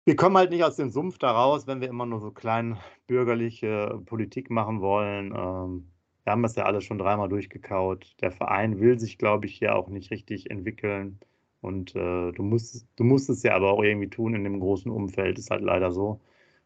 Wir 0.06 0.16
kommen 0.16 0.38
halt 0.38 0.52
nicht 0.52 0.64
aus 0.64 0.78
dem 0.78 0.90
Sumpf 0.90 1.18
da 1.18 1.32
raus, 1.32 1.68
wenn 1.68 1.82
wir 1.82 1.90
immer 1.90 2.06
nur 2.06 2.22
so 2.22 2.32
klein 2.32 2.78
bürgerliche 3.08 4.02
Politik 4.06 4.50
machen 4.50 4.80
wollen. 4.80 5.34
Ähm, 5.36 5.92
wir 6.24 6.32
haben 6.32 6.44
das 6.44 6.56
ja 6.56 6.64
alle 6.64 6.82
schon 6.82 6.98
dreimal 6.98 7.30
durchgekaut. 7.30 8.16
Der 8.22 8.32
Verein 8.32 8.80
will 8.80 9.00
sich, 9.00 9.18
glaube 9.18 9.48
ich, 9.48 9.58
hier 9.58 9.76
auch 9.76 9.90
nicht 9.90 10.12
richtig 10.12 10.50
entwickeln. 10.50 11.20
Und 11.62 11.96
äh, 11.96 12.32
du, 12.32 12.44
musst, 12.44 12.88
du 12.96 13.04
musst 13.04 13.30
es 13.30 13.44
ja 13.44 13.56
aber 13.56 13.72
auch 13.72 13.84
irgendwie 13.84 14.10
tun 14.10 14.36
in 14.36 14.44
dem 14.44 14.60
großen 14.60 14.92
Umfeld, 14.92 15.40
ist 15.40 15.50
halt 15.52 15.62
leider 15.62 15.92
so. 15.92 16.22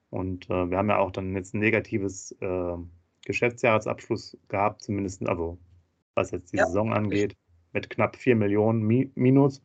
Und 0.09 0.49
äh, 0.49 0.69
wir 0.69 0.77
haben 0.77 0.89
ja 0.89 0.99
auch 0.99 1.11
dann 1.11 1.33
jetzt 1.35 1.53
ein 1.53 1.59
negatives 1.59 2.33
äh, 2.41 2.75
Geschäftsjahresabschluss 3.25 4.37
gehabt, 4.49 4.81
zumindest, 4.81 5.27
also 5.27 5.57
was 6.15 6.31
jetzt 6.31 6.51
die 6.51 6.57
ja. 6.57 6.65
Saison 6.65 6.93
angeht, 6.93 7.37
mit 7.71 7.89
knapp 7.89 8.17
4 8.17 8.35
Millionen 8.35 8.81
Mi 8.83 9.11
Minus. 9.15 9.61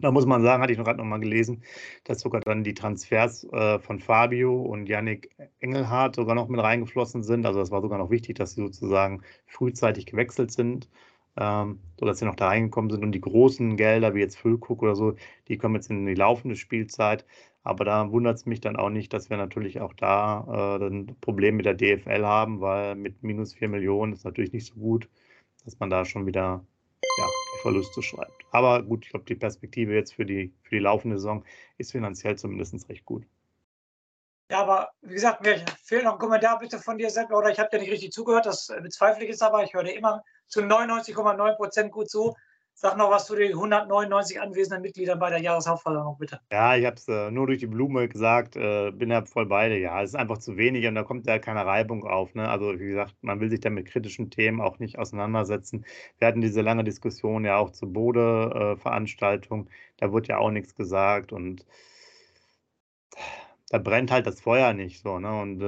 Da 0.00 0.10
muss 0.10 0.24
man 0.24 0.42
sagen, 0.42 0.62
hatte 0.62 0.72
ich 0.72 0.78
noch 0.78 0.86
gerade 0.86 0.98
noch 0.98 1.04
mal 1.04 1.20
gelesen, 1.20 1.62
dass 2.04 2.20
sogar 2.20 2.40
dann 2.40 2.64
die 2.64 2.72
Transfers 2.72 3.44
äh, 3.52 3.78
von 3.78 3.98
Fabio 4.00 4.62
und 4.62 4.88
Yannick 4.88 5.30
Engelhardt 5.60 6.16
sogar 6.16 6.34
noch 6.34 6.48
mit 6.48 6.60
reingeflossen 6.60 7.22
sind. 7.22 7.44
Also 7.44 7.60
das 7.60 7.70
war 7.70 7.82
sogar 7.82 7.98
noch 7.98 8.10
wichtig, 8.10 8.36
dass 8.36 8.52
sie 8.52 8.62
sozusagen 8.62 9.22
frühzeitig 9.46 10.06
gewechselt 10.06 10.50
sind 10.50 10.88
ähm, 11.36 11.80
sodass 11.98 12.18
sie 12.18 12.24
noch 12.24 12.36
da 12.36 12.48
reingekommen 12.48 12.90
sind. 12.90 13.02
Und 13.02 13.12
die 13.12 13.20
großen 13.20 13.76
Gelder, 13.76 14.14
wie 14.14 14.20
jetzt 14.20 14.38
Füllkuck 14.38 14.82
oder 14.82 14.96
so, 14.96 15.14
die 15.48 15.58
kommen 15.58 15.74
jetzt 15.76 15.90
in 15.90 16.06
die 16.06 16.14
laufende 16.14 16.56
Spielzeit. 16.56 17.24
Aber 17.64 17.84
da 17.84 18.10
wundert 18.10 18.36
es 18.36 18.46
mich 18.46 18.60
dann 18.60 18.76
auch 18.76 18.90
nicht, 18.90 19.12
dass 19.12 19.30
wir 19.30 19.36
natürlich 19.36 19.80
auch 19.80 19.92
da 19.94 20.78
äh, 20.80 20.86
ein 20.86 21.16
Problem 21.20 21.56
mit 21.56 21.66
der 21.66 21.74
DFL 21.74 22.24
haben, 22.24 22.60
weil 22.60 22.96
mit 22.96 23.22
minus 23.22 23.54
4 23.54 23.68
Millionen 23.68 24.12
ist 24.12 24.24
natürlich 24.24 24.52
nicht 24.52 24.66
so 24.66 24.74
gut, 24.74 25.08
dass 25.64 25.78
man 25.78 25.90
da 25.90 26.04
schon 26.04 26.26
wieder 26.26 26.64
ja, 27.18 27.26
die 27.54 27.62
Verluste 27.62 28.02
schreibt. 28.02 28.44
Aber 28.50 28.82
gut, 28.82 29.04
ich 29.04 29.10
glaube, 29.10 29.26
die 29.26 29.36
Perspektive 29.36 29.94
jetzt 29.94 30.14
für 30.14 30.26
die, 30.26 30.52
für 30.62 30.76
die 30.76 30.80
laufende 30.82 31.18
Saison 31.18 31.44
ist 31.78 31.92
finanziell 31.92 32.36
zumindest 32.36 32.88
recht 32.88 33.04
gut. 33.04 33.24
Ja, 34.52 34.60
aber 34.60 34.90
wie 35.00 35.14
gesagt, 35.14 35.42
mir 35.42 35.64
fehlt 35.82 36.04
noch 36.04 36.12
ein 36.12 36.18
Kommentar 36.18 36.58
bitte 36.58 36.78
von 36.78 36.98
dir, 36.98 37.08
Sepp, 37.08 37.32
oder 37.32 37.48
ich 37.48 37.58
habe 37.58 37.70
dir 37.72 37.78
nicht 37.78 37.90
richtig 37.90 38.12
zugehört, 38.12 38.44
das 38.44 38.70
bezweifle 38.82 39.24
ich 39.24 39.30
jetzt 39.30 39.42
aber. 39.42 39.64
Ich 39.64 39.72
höre 39.72 39.84
dir 39.84 39.96
immer 39.96 40.22
zu 40.46 40.60
99,9 40.60 41.56
Prozent 41.56 41.90
gut 41.90 42.10
zu. 42.10 42.34
Sag 42.74 42.98
noch 42.98 43.10
was 43.10 43.24
zu 43.24 43.34
den 43.34 43.52
199 43.52 44.42
anwesenden 44.42 44.82
Mitgliedern 44.82 45.18
bei 45.18 45.30
der 45.30 45.40
Jahreshauptversammlung, 45.40 46.18
bitte. 46.18 46.38
Ja, 46.52 46.76
ich 46.76 46.84
habe 46.84 46.96
es 46.96 47.08
äh, 47.08 47.30
nur 47.30 47.46
durch 47.46 47.60
die 47.60 47.66
Blume 47.66 48.06
gesagt, 48.10 48.54
äh, 48.56 48.90
bin 48.90 49.10
ja 49.10 49.24
voll 49.24 49.46
beide. 49.46 49.78
Ja, 49.78 50.02
es 50.02 50.10
ist 50.10 50.16
einfach 50.16 50.36
zu 50.36 50.58
wenig 50.58 50.86
und 50.86 50.96
da 50.96 51.02
kommt 51.02 51.26
ja 51.26 51.38
keine 51.38 51.64
Reibung 51.64 52.04
auf. 52.04 52.34
Ne? 52.34 52.46
Also, 52.46 52.78
wie 52.78 52.88
gesagt, 52.88 53.14
man 53.22 53.40
will 53.40 53.48
sich 53.48 53.60
da 53.60 53.70
mit 53.70 53.86
kritischen 53.86 54.28
Themen 54.28 54.60
auch 54.60 54.78
nicht 54.78 54.98
auseinandersetzen. 54.98 55.86
Wir 56.18 56.28
hatten 56.28 56.42
diese 56.42 56.60
lange 56.60 56.84
Diskussion 56.84 57.46
ja 57.46 57.56
auch 57.56 57.70
zur 57.70 57.90
Bode-Veranstaltung. 57.90 59.68
Äh, 59.68 59.70
da 59.96 60.12
wurde 60.12 60.28
ja 60.28 60.36
auch 60.36 60.50
nichts 60.50 60.74
gesagt 60.74 61.32
und 61.32 61.64
da 63.72 63.78
brennt 63.78 64.10
halt 64.10 64.26
das 64.26 64.40
Feuer 64.40 64.74
nicht 64.74 65.00
so. 65.02 65.18
Ne? 65.18 65.40
Und 65.40 65.62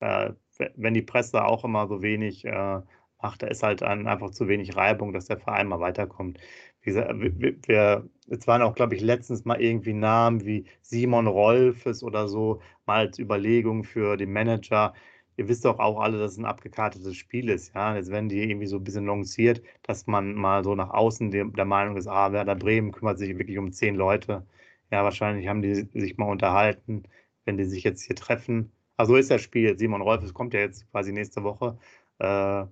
äh, 0.00 0.32
wenn 0.76 0.94
die 0.94 1.02
Presse 1.02 1.44
auch 1.44 1.64
immer 1.64 1.88
so 1.88 2.02
wenig 2.02 2.44
äh, 2.44 2.80
macht, 3.22 3.42
da 3.42 3.46
ist 3.48 3.62
halt 3.62 3.82
ein, 3.82 4.06
einfach 4.06 4.30
zu 4.30 4.46
wenig 4.48 4.76
Reibung, 4.76 5.12
dass 5.14 5.26
der 5.26 5.38
Verein 5.38 5.68
mal 5.68 5.80
weiterkommt. 5.80 6.38
Wie 6.82 6.90
gesagt, 6.90 7.18
wir, 7.20 7.56
wir, 7.66 8.08
es 8.28 8.46
waren 8.46 8.62
auch, 8.62 8.74
glaube 8.74 8.94
ich, 8.94 9.00
letztens 9.00 9.44
mal 9.46 9.60
irgendwie 9.60 9.94
Namen 9.94 10.44
wie 10.44 10.66
Simon 10.82 11.26
Rolfes 11.26 12.02
oder 12.02 12.28
so, 12.28 12.60
mal 12.86 13.06
als 13.06 13.18
Überlegung 13.18 13.84
für 13.84 14.16
den 14.18 14.32
Manager. 14.32 14.92
Ihr 15.38 15.48
wisst 15.48 15.64
doch 15.64 15.78
auch 15.78 15.98
alle, 16.00 16.18
dass 16.18 16.32
es 16.32 16.38
ein 16.38 16.44
abgekartetes 16.44 17.16
Spiel 17.16 17.48
ist. 17.48 17.74
Ja? 17.74 17.96
Jetzt 17.96 18.10
werden 18.10 18.28
die 18.28 18.42
irgendwie 18.42 18.66
so 18.66 18.76
ein 18.76 18.84
bisschen 18.84 19.06
lanciert, 19.06 19.62
dass 19.82 20.06
man 20.06 20.34
mal 20.34 20.62
so 20.64 20.74
nach 20.74 20.90
außen 20.90 21.30
der 21.30 21.64
Meinung 21.64 21.96
ist, 21.96 22.06
ah, 22.06 22.32
Werder 22.32 22.54
Bremen 22.54 22.92
kümmert 22.92 23.18
sich 23.18 23.38
wirklich 23.38 23.56
um 23.58 23.72
zehn 23.72 23.94
Leute. 23.94 24.46
Ja, 24.90 25.04
wahrscheinlich 25.04 25.48
haben 25.48 25.62
die 25.62 25.74
sich 25.74 26.16
mal 26.16 26.30
unterhalten, 26.30 27.04
wenn 27.44 27.58
die 27.58 27.64
sich 27.64 27.84
jetzt 27.84 28.02
hier 28.02 28.16
treffen. 28.16 28.72
Also 28.96 29.16
ist 29.16 29.30
das 29.30 29.42
Spiel. 29.42 29.78
Simon 29.78 30.02
Rolfes 30.02 30.34
kommt 30.34 30.54
ja 30.54 30.60
jetzt 30.60 30.90
quasi 30.90 31.12
nächste 31.12 31.44
Woche. 31.44 31.78
Äh, 32.18 32.64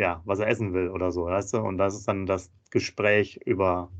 ja, 0.00 0.22
was 0.24 0.38
er 0.38 0.48
essen 0.48 0.74
will 0.74 0.90
oder 0.90 1.10
so, 1.10 1.24
weißt 1.26 1.54
du? 1.54 1.58
Und 1.58 1.78
das 1.78 1.94
ist 1.94 2.06
dann 2.06 2.26
das 2.26 2.50
Gespräch 2.70 3.40
über 3.44 3.90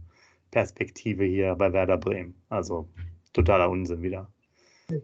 Perspektive 0.50 1.24
hier 1.24 1.54
bei 1.54 1.72
Werder 1.72 1.96
Bremen. 1.96 2.34
Also 2.48 2.88
totaler 3.32 3.70
Unsinn 3.70 4.02
wieder. 4.02 4.30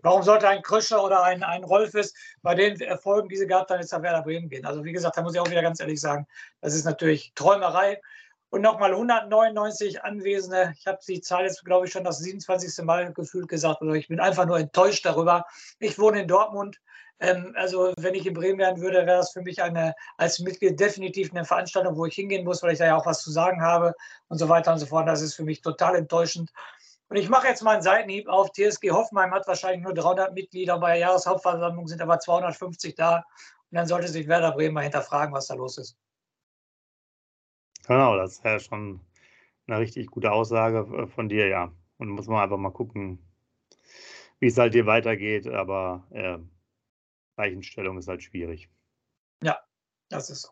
Warum 0.03 0.23
sollte 0.23 0.49
ein 0.49 0.63
Kröscher 0.63 1.05
oder 1.05 1.23
ein, 1.25 1.43
ein 1.43 1.63
Rolfes 1.63 2.15
bei 2.43 2.55
den 2.55 2.81
Erfolgen, 2.81 3.29
die 3.29 3.37
sie 3.37 3.47
gehabt 3.47 3.71
haben, 3.71 3.81
jetzt 3.81 3.93
nach 3.93 4.01
Werder 4.01 4.23
Bremen 4.23 4.49
gehen? 4.49 4.65
Also 4.65 4.83
wie 4.83 4.93
gesagt, 4.93 5.17
da 5.17 5.23
muss 5.23 5.35
ich 5.35 5.41
auch 5.41 5.51
wieder 5.51 5.61
ganz 5.61 5.79
ehrlich 5.81 6.01
sagen, 6.01 6.27
das 6.63 6.75
ist 6.75 6.85
natürlich 6.85 7.33
Träumerei. 7.35 8.01
Und 8.55 8.61
nochmal 8.61 8.93
199 8.93 10.05
Anwesende. 10.05 10.75
Ich 10.79 10.87
habe 10.87 11.01
die 11.09 11.21
Zahl 11.21 11.43
jetzt, 11.43 11.65
glaube 11.65 11.87
ich, 11.87 11.93
schon 11.93 12.05
das 12.05 12.21
27. 12.21 12.85
Mal 12.85 13.13
gefühlt 13.13 13.49
gesagt. 13.49 13.83
Also 13.83 13.95
ich 13.95 14.07
bin 14.07 14.21
einfach 14.21 14.47
nur 14.47 14.61
enttäuscht 14.61 15.05
darüber. 15.05 15.45
Ich 15.81 15.99
wohne 15.99 16.21
in 16.21 16.29
Dortmund. 16.29 16.81
Ähm, 17.19 17.53
also 17.57 17.93
wenn 17.99 18.15
ich 18.15 18.25
in 18.29 18.33
Bremen 18.33 18.61
werden 18.61 18.81
würde, 18.81 18.99
wäre 19.07 19.19
das 19.19 19.33
für 19.33 19.43
mich 19.43 19.61
eine, 19.61 19.93
als 20.19 20.39
Mitglied 20.39 20.79
definitiv 20.79 21.33
eine 21.33 21.45
Veranstaltung, 21.45 21.97
wo 21.97 22.07
ich 22.07 22.15
hingehen 22.15 22.45
muss, 22.45 22.63
weil 22.63 22.75
ich 22.75 22.79
da 22.79 22.87
ja 22.87 22.97
auch 22.97 23.07
was 23.07 23.25
zu 23.25 23.33
sagen 23.33 23.61
habe 23.61 23.93
und 24.29 24.39
so 24.39 24.49
weiter 24.49 24.73
und 24.73 24.79
so 24.79 24.87
fort. 24.87 25.09
Das 25.09 25.21
ist 25.21 25.35
für 25.35 25.43
mich 25.43 25.61
total 25.61 25.97
enttäuschend. 25.97 26.53
Und 27.09 27.17
ich 27.17 27.29
mache 27.29 27.49
jetzt 27.49 27.65
mal 27.65 27.73
einen 27.73 27.83
Seitenhieb 27.83 28.29
auf. 28.29 28.53
TSG 28.53 28.93
Hoffenheim 28.93 29.33
hat 29.33 29.49
wahrscheinlich 29.49 29.83
nur 29.83 29.95
300 29.95 30.33
Mitglieder, 30.33 30.79
bei 30.79 30.91
der 30.91 31.01
Jahreshauptversammlung 31.01 31.89
sind 31.89 32.01
aber 32.01 32.21
250 32.21 32.95
da. 32.95 33.17
Und 33.17 33.79
dann 33.79 33.89
sollte 33.89 34.07
sich 34.07 34.29
Werder 34.29 34.53
Bremen 34.53 34.75
mal 34.75 34.83
hinterfragen, 34.83 35.35
was 35.35 35.49
da 35.49 35.55
los 35.55 35.77
ist. 35.77 35.97
Genau, 37.87 38.17
das 38.17 38.33
ist 38.33 38.45
ja 38.45 38.59
schon 38.59 39.01
eine 39.67 39.79
richtig 39.79 40.11
gute 40.11 40.33
Aussage 40.33 40.87
äh, 40.97 41.07
von 41.07 41.29
dir, 41.29 41.49
ja. 41.49 41.73
Und 41.99 42.09
muss 42.09 42.27
man 42.27 42.43
einfach 42.43 42.57
mal 42.57 42.71
gucken, 42.71 43.19
wie 44.41 44.47
es 44.47 44.59
halt 44.59 44.75
hier 44.75 44.87
weitergeht. 44.87 45.47
Aber 45.47 46.07
äh, 46.11 46.39
Weichenstellung 47.37 47.99
ist 47.99 48.09
halt 48.09 48.23
schwierig. 48.23 48.69
Ja, 49.43 49.59
das 50.09 50.31
ist 50.31 50.43
so. 50.43 50.51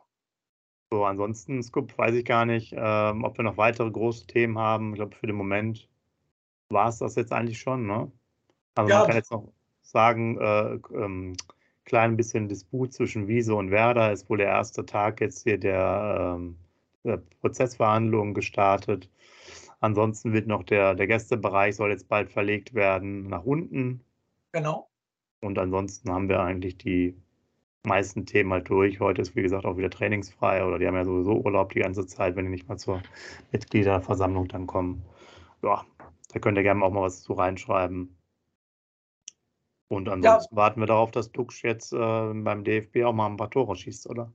So, 0.90 1.04
ansonsten, 1.04 1.62
Scoop, 1.62 1.96
weiß 1.96 2.14
ich 2.14 2.24
gar 2.24 2.44
nicht, 2.44 2.74
ähm, 2.76 3.24
ob 3.24 3.38
wir 3.38 3.44
noch 3.44 3.56
weitere 3.56 3.90
große 3.90 4.26
Themen 4.26 4.58
haben. 4.58 4.90
Ich 4.90 4.96
glaube, 4.96 5.16
für 5.16 5.26
den 5.26 5.36
Moment 5.36 5.88
war 6.68 6.88
es 6.88 6.98
das 6.98 7.14
jetzt 7.14 7.32
eigentlich 7.32 7.58
schon, 7.58 7.86
ne? 7.86 8.12
Also 8.74 8.90
ja. 8.90 8.98
man 8.98 9.06
kann 9.06 9.16
jetzt 9.16 9.30
noch 9.30 9.52
sagen, 9.80 10.38
äh, 10.38 10.74
ähm, 10.94 11.34
klein 11.84 12.16
bisschen 12.16 12.48
Disput 12.48 12.92
zwischen 12.92 13.26
Wiese 13.26 13.54
und 13.54 13.70
Werder 13.70 14.12
ist 14.12 14.28
wohl 14.28 14.38
der 14.38 14.48
erste 14.48 14.84
Tag 14.84 15.20
jetzt 15.20 15.44
hier 15.44 15.58
der 15.58 16.36
ähm, 16.36 16.58
Prozessverhandlungen 17.40 18.34
gestartet. 18.34 19.10
Ansonsten 19.80 20.32
wird 20.32 20.46
noch 20.46 20.62
der, 20.62 20.94
der 20.94 21.06
Gästebereich 21.06 21.76
soll 21.76 21.90
jetzt 21.90 22.08
bald 22.08 22.30
verlegt 22.30 22.74
werden 22.74 23.28
nach 23.28 23.44
unten. 23.44 24.04
Genau. 24.52 24.88
Und 25.40 25.58
ansonsten 25.58 26.10
haben 26.10 26.28
wir 26.28 26.40
eigentlich 26.40 26.78
die 26.78 27.16
meisten 27.84 28.26
Themen 28.26 28.52
halt 28.52 28.68
durch. 28.68 29.00
Heute 29.00 29.22
ist, 29.22 29.34
wie 29.34 29.42
gesagt, 29.42 29.64
auch 29.64 29.76
wieder 29.76 29.90
trainingsfrei 29.90 30.64
oder 30.64 30.78
die 30.78 30.86
haben 30.86 30.94
ja 30.94 31.04
sowieso 31.04 31.32
Urlaub 31.40 31.72
die 31.72 31.80
ganze 31.80 32.06
Zeit, 32.06 32.36
wenn 32.36 32.44
die 32.44 32.50
nicht 32.52 32.68
mal 32.68 32.78
zur 32.78 33.02
Mitgliederversammlung 33.50 34.46
dann 34.48 34.68
kommen. 34.68 35.02
Ja, 35.62 35.84
da 36.32 36.38
könnt 36.38 36.56
ihr 36.58 36.62
gerne 36.62 36.84
auch 36.84 36.92
mal 36.92 37.02
was 37.02 37.22
zu 37.22 37.32
reinschreiben. 37.32 38.16
Und 39.88 40.08
ansonsten 40.08 40.54
ja. 40.54 40.56
warten 40.56 40.80
wir 40.80 40.86
darauf, 40.86 41.10
dass 41.10 41.32
Dux 41.32 41.60
jetzt 41.62 41.92
äh, 41.92 41.96
beim 41.96 42.64
DFB 42.64 43.04
auch 43.04 43.12
mal 43.12 43.26
ein 43.26 43.36
paar 43.36 43.50
Tore 43.50 43.76
schießt, 43.76 44.08
oder? 44.08 44.32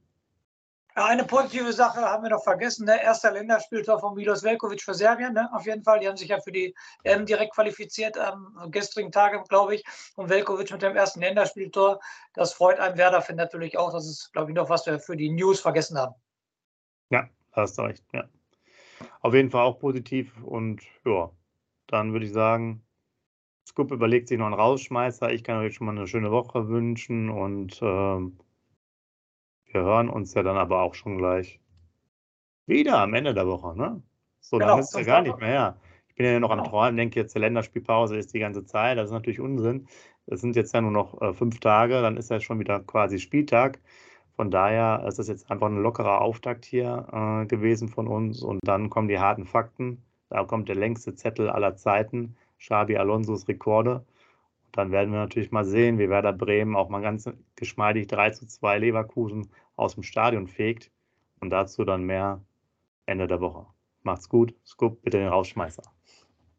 Eine 1.03 1.25
positive 1.25 1.71
Sache 1.73 2.01
haben 2.01 2.23
wir 2.23 2.31
noch 2.31 2.43
vergessen. 2.43 2.87
Ne? 2.87 2.99
Erster 2.99 3.31
Länderspieltor 3.31 3.99
von 3.99 4.15
Milos 4.15 4.41
Velkovic 4.41 4.81
für 4.81 4.95
Serbien. 4.95 5.33
Ne? 5.33 5.47
Auf 5.53 5.67
jeden 5.67 5.83
Fall. 5.83 5.99
Die 5.99 6.07
haben 6.07 6.17
sich 6.17 6.29
ja 6.29 6.41
für 6.41 6.51
die 6.51 6.73
EM 7.03 7.27
direkt 7.27 7.53
qualifiziert 7.53 8.17
am 8.17 8.71
gestrigen 8.71 9.11
Tage, 9.11 9.43
glaube 9.47 9.75
ich. 9.75 9.83
Und 10.15 10.29
Velkovic 10.29 10.71
mit 10.71 10.81
dem 10.81 10.95
ersten 10.95 11.19
Länderspieltor. 11.19 11.99
Das 12.33 12.53
freut 12.53 12.79
einen 12.79 12.97
Werder 12.97 13.21
Fan 13.21 13.35
natürlich 13.35 13.77
auch. 13.77 13.91
Das 13.91 14.07
ist, 14.07 14.33
glaube 14.33 14.49
ich, 14.49 14.55
noch 14.55 14.71
was 14.71 14.87
wir 14.87 14.99
für 14.99 15.15
die 15.15 15.29
News 15.29 15.59
vergessen 15.59 15.99
haben. 15.99 16.15
Ja, 17.11 17.29
hast 17.51 17.77
du 17.77 17.83
recht. 17.83 18.03
Ja. 18.13 18.27
Auf 19.21 19.35
jeden 19.35 19.51
Fall 19.51 19.65
auch 19.65 19.77
positiv. 19.77 20.33
Und 20.41 20.81
ja, 21.05 21.29
dann 21.85 22.11
würde 22.11 22.25
ich 22.25 22.33
sagen, 22.33 22.83
Scoop 23.67 23.91
überlegt 23.91 24.29
sich 24.29 24.39
noch 24.39 24.47
einen 24.47 24.55
Rausschmeißer. 24.55 25.31
Ich 25.31 25.43
kann 25.43 25.57
euch 25.57 25.75
schon 25.75 25.85
mal 25.85 25.95
eine 25.95 26.07
schöne 26.07 26.31
Woche 26.31 26.67
wünschen 26.69 27.29
und. 27.29 27.79
Ähm, 27.83 28.39
wir 29.77 29.83
hören 29.83 30.09
uns 30.09 30.33
ja 30.33 30.43
dann 30.43 30.57
aber 30.57 30.81
auch 30.81 30.95
schon 30.95 31.17
gleich 31.17 31.59
wieder 32.65 32.99
am 32.99 33.13
Ende 33.13 33.33
der 33.33 33.47
Woche, 33.47 33.77
ne? 33.77 34.01
So 34.39 34.57
genau, 34.57 34.71
lange 34.71 34.81
ist 34.81 34.89
es 34.89 34.99
ja 34.99 35.03
gar 35.03 35.21
nicht 35.21 35.37
mehr 35.37 35.47
her. 35.47 35.77
Ich 36.09 36.15
bin 36.15 36.25
ja 36.25 36.39
noch 36.39 36.49
am 36.49 36.59
genau. 36.59 36.69
Träumen, 36.69 36.97
denke 36.97 37.19
jetzt, 37.19 37.35
die 37.35 37.39
Länderspielpause 37.39 38.17
ist 38.17 38.33
die 38.33 38.39
ganze 38.39 38.65
Zeit. 38.65 38.97
Das 38.97 39.05
ist 39.05 39.13
natürlich 39.13 39.39
Unsinn. 39.39 39.87
Es 40.25 40.41
sind 40.41 40.55
jetzt 40.55 40.73
ja 40.73 40.81
nur 40.81 40.91
noch 40.91 41.21
äh, 41.21 41.33
fünf 41.33 41.59
Tage, 41.59 42.01
dann 42.01 42.17
ist 42.17 42.31
ja 42.31 42.39
schon 42.39 42.59
wieder 42.59 42.79
quasi 42.79 43.19
Spieltag. 43.19 43.79
Von 44.35 44.51
daher 44.51 45.05
ist 45.07 45.19
das 45.19 45.27
jetzt 45.27 45.49
einfach 45.51 45.67
ein 45.67 45.81
lockerer 45.81 46.21
Auftakt 46.21 46.65
hier 46.65 47.07
äh, 47.11 47.45
gewesen 47.45 47.87
von 47.87 48.07
uns. 48.07 48.41
Und 48.41 48.59
dann 48.63 48.89
kommen 48.89 49.07
die 49.07 49.19
harten 49.19 49.45
Fakten. 49.45 50.01
Da 50.29 50.43
kommt 50.43 50.69
der 50.69 50.75
längste 50.75 51.13
Zettel 51.13 51.49
aller 51.49 51.75
Zeiten, 51.75 52.35
Xabi 52.59 52.97
Alonsos 52.97 53.47
Rekorde 53.47 54.03
dann 54.77 54.91
werden 54.91 55.11
wir 55.11 55.19
natürlich 55.19 55.51
mal 55.51 55.65
sehen, 55.65 55.97
wie 55.97 56.09
Werder 56.09 56.33
Bremen 56.33 56.75
auch 56.75 56.89
mal 56.89 57.01
ganz 57.01 57.29
geschmeidig 57.55 58.07
3 58.07 58.29
zu 58.31 58.45
2 58.45 58.79
Leverkusen 58.79 59.49
aus 59.75 59.95
dem 59.95 60.03
Stadion 60.03 60.47
fegt. 60.47 60.91
Und 61.39 61.49
dazu 61.49 61.83
dann 61.83 62.03
mehr 62.03 62.43
Ende 63.05 63.27
der 63.27 63.41
Woche. 63.41 63.65
Macht's 64.03 64.29
gut. 64.29 64.55
Scoop, 64.65 65.01
bitte 65.01 65.17
den 65.17 65.27
Rausschmeißer. 65.27 65.83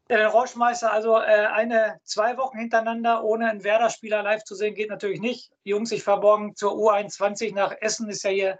Den 0.09 0.25
Rausschmeißer, 0.25 0.91
also 0.91 1.17
äh, 1.17 1.47
eine, 1.53 1.99
zwei 2.03 2.37
Wochen 2.37 2.57
hintereinander 2.57 3.23
ohne 3.23 3.49
einen 3.49 3.63
Werder-Spieler 3.63 4.23
live 4.23 4.43
zu 4.43 4.55
sehen, 4.55 4.73
geht 4.73 4.89
natürlich 4.89 5.21
nicht. 5.21 5.51
Jungs 5.63 5.89
sich 5.89 6.03
verborgen 6.03 6.55
zur 6.55 6.73
U21 6.73 7.53
nach 7.53 7.73
Essen, 7.79 8.09
ist 8.09 8.23
ja 8.23 8.31
hier 8.31 8.59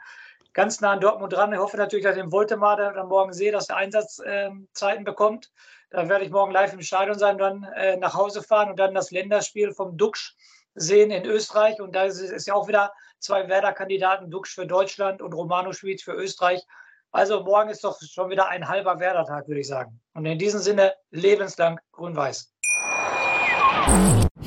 ganz 0.54 0.80
nah 0.80 0.92
an 0.92 1.00
Dortmund 1.00 1.34
dran. 1.34 1.54
Ich 1.54 1.60
hoffe 1.60 1.78
natürlich, 1.78 2.06
dass 2.06 2.16
ich 2.16 2.22
den 2.22 2.32
Woltemar 2.32 2.78
dann 2.78 3.08
morgen 3.08 3.34
sehe, 3.34 3.52
dass 3.52 3.70
er 3.70 3.78
Einsatzzeiten 3.78 5.04
bekommt. 5.04 5.52
Da 5.92 6.08
werde 6.08 6.26
ich 6.26 6.32
morgen 6.32 6.52
live 6.52 6.74
im 6.74 6.82
Stadion 6.82 7.18
sein, 7.18 7.38
dann 7.38 7.64
äh, 7.64 7.98
nach 7.98 8.14
Hause 8.14 8.44
fahren 8.44 8.70
und 8.70 8.80
dann 8.80 8.94
das 8.94 9.10
Länderspiel 9.10 9.74
vom 9.74 9.98
Duxch 9.98 10.36
sehen 10.76 11.10
in 11.10 11.26
Österreich. 11.26 11.82
Und 11.82 11.96
da 11.96 12.04
ist 12.04 12.20
es 12.20 12.46
ja 12.46 12.54
auch 12.54 12.68
wieder 12.68 12.94
zwei 13.20 13.48
Werder-Kandidaten, 13.48 14.30
Duxch 14.30 14.54
für 14.54 14.68
Deutschland 14.68 15.22
und 15.22 15.34
Romano 15.34 15.74
Schwyz 15.74 16.04
für 16.04 16.14
Österreich. 16.14 16.64
Also 17.12 17.44
morgen 17.44 17.70
ist 17.70 17.84
doch 17.84 18.00
schon 18.00 18.30
wieder 18.30 18.50
ein 18.50 18.68
halber 18.68 19.00
Werder-Tag, 19.00 19.48
würde 19.48 19.62
ich 19.62 19.68
sagen. 19.68 20.00
Und 20.14 20.26
in 20.28 20.38
diesem 20.38 20.60
Sinne 20.60 20.94
lebenslang 21.10 21.80
grün-weiß. 21.92 22.54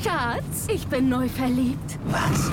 Schatz, 0.00 0.68
ich 0.68 0.87
bin 0.87 1.09
neu 1.09 1.28
verliebt. 1.28 1.98
Was? 2.05 2.52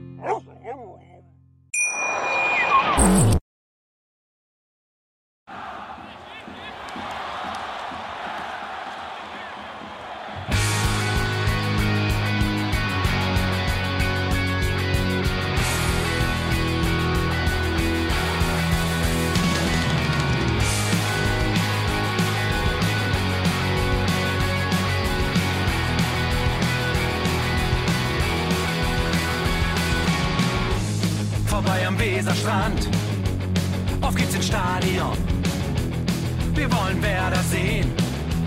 Wollen 36.91 37.03
Werder 37.03 37.41
sehen. 37.43 37.91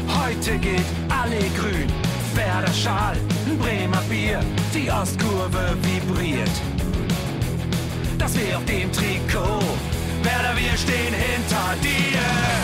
Heute 0.08 0.58
geht 0.58 0.84
alle 1.08 1.38
grün. 1.58 1.88
Werder 2.34 2.72
Schal, 2.72 3.16
Bremer 3.60 4.02
Bier. 4.08 4.40
Die 4.74 4.90
Ostkurve 4.90 5.76
vibriert. 5.82 6.50
Das 8.18 8.34
wir 8.36 8.56
auf 8.56 8.64
dem 8.64 8.90
Trikot. 8.92 9.62
Werder, 10.22 10.56
wir 10.56 10.76
stehen 10.76 11.14
hinter 11.14 11.74
dir. 11.82 12.63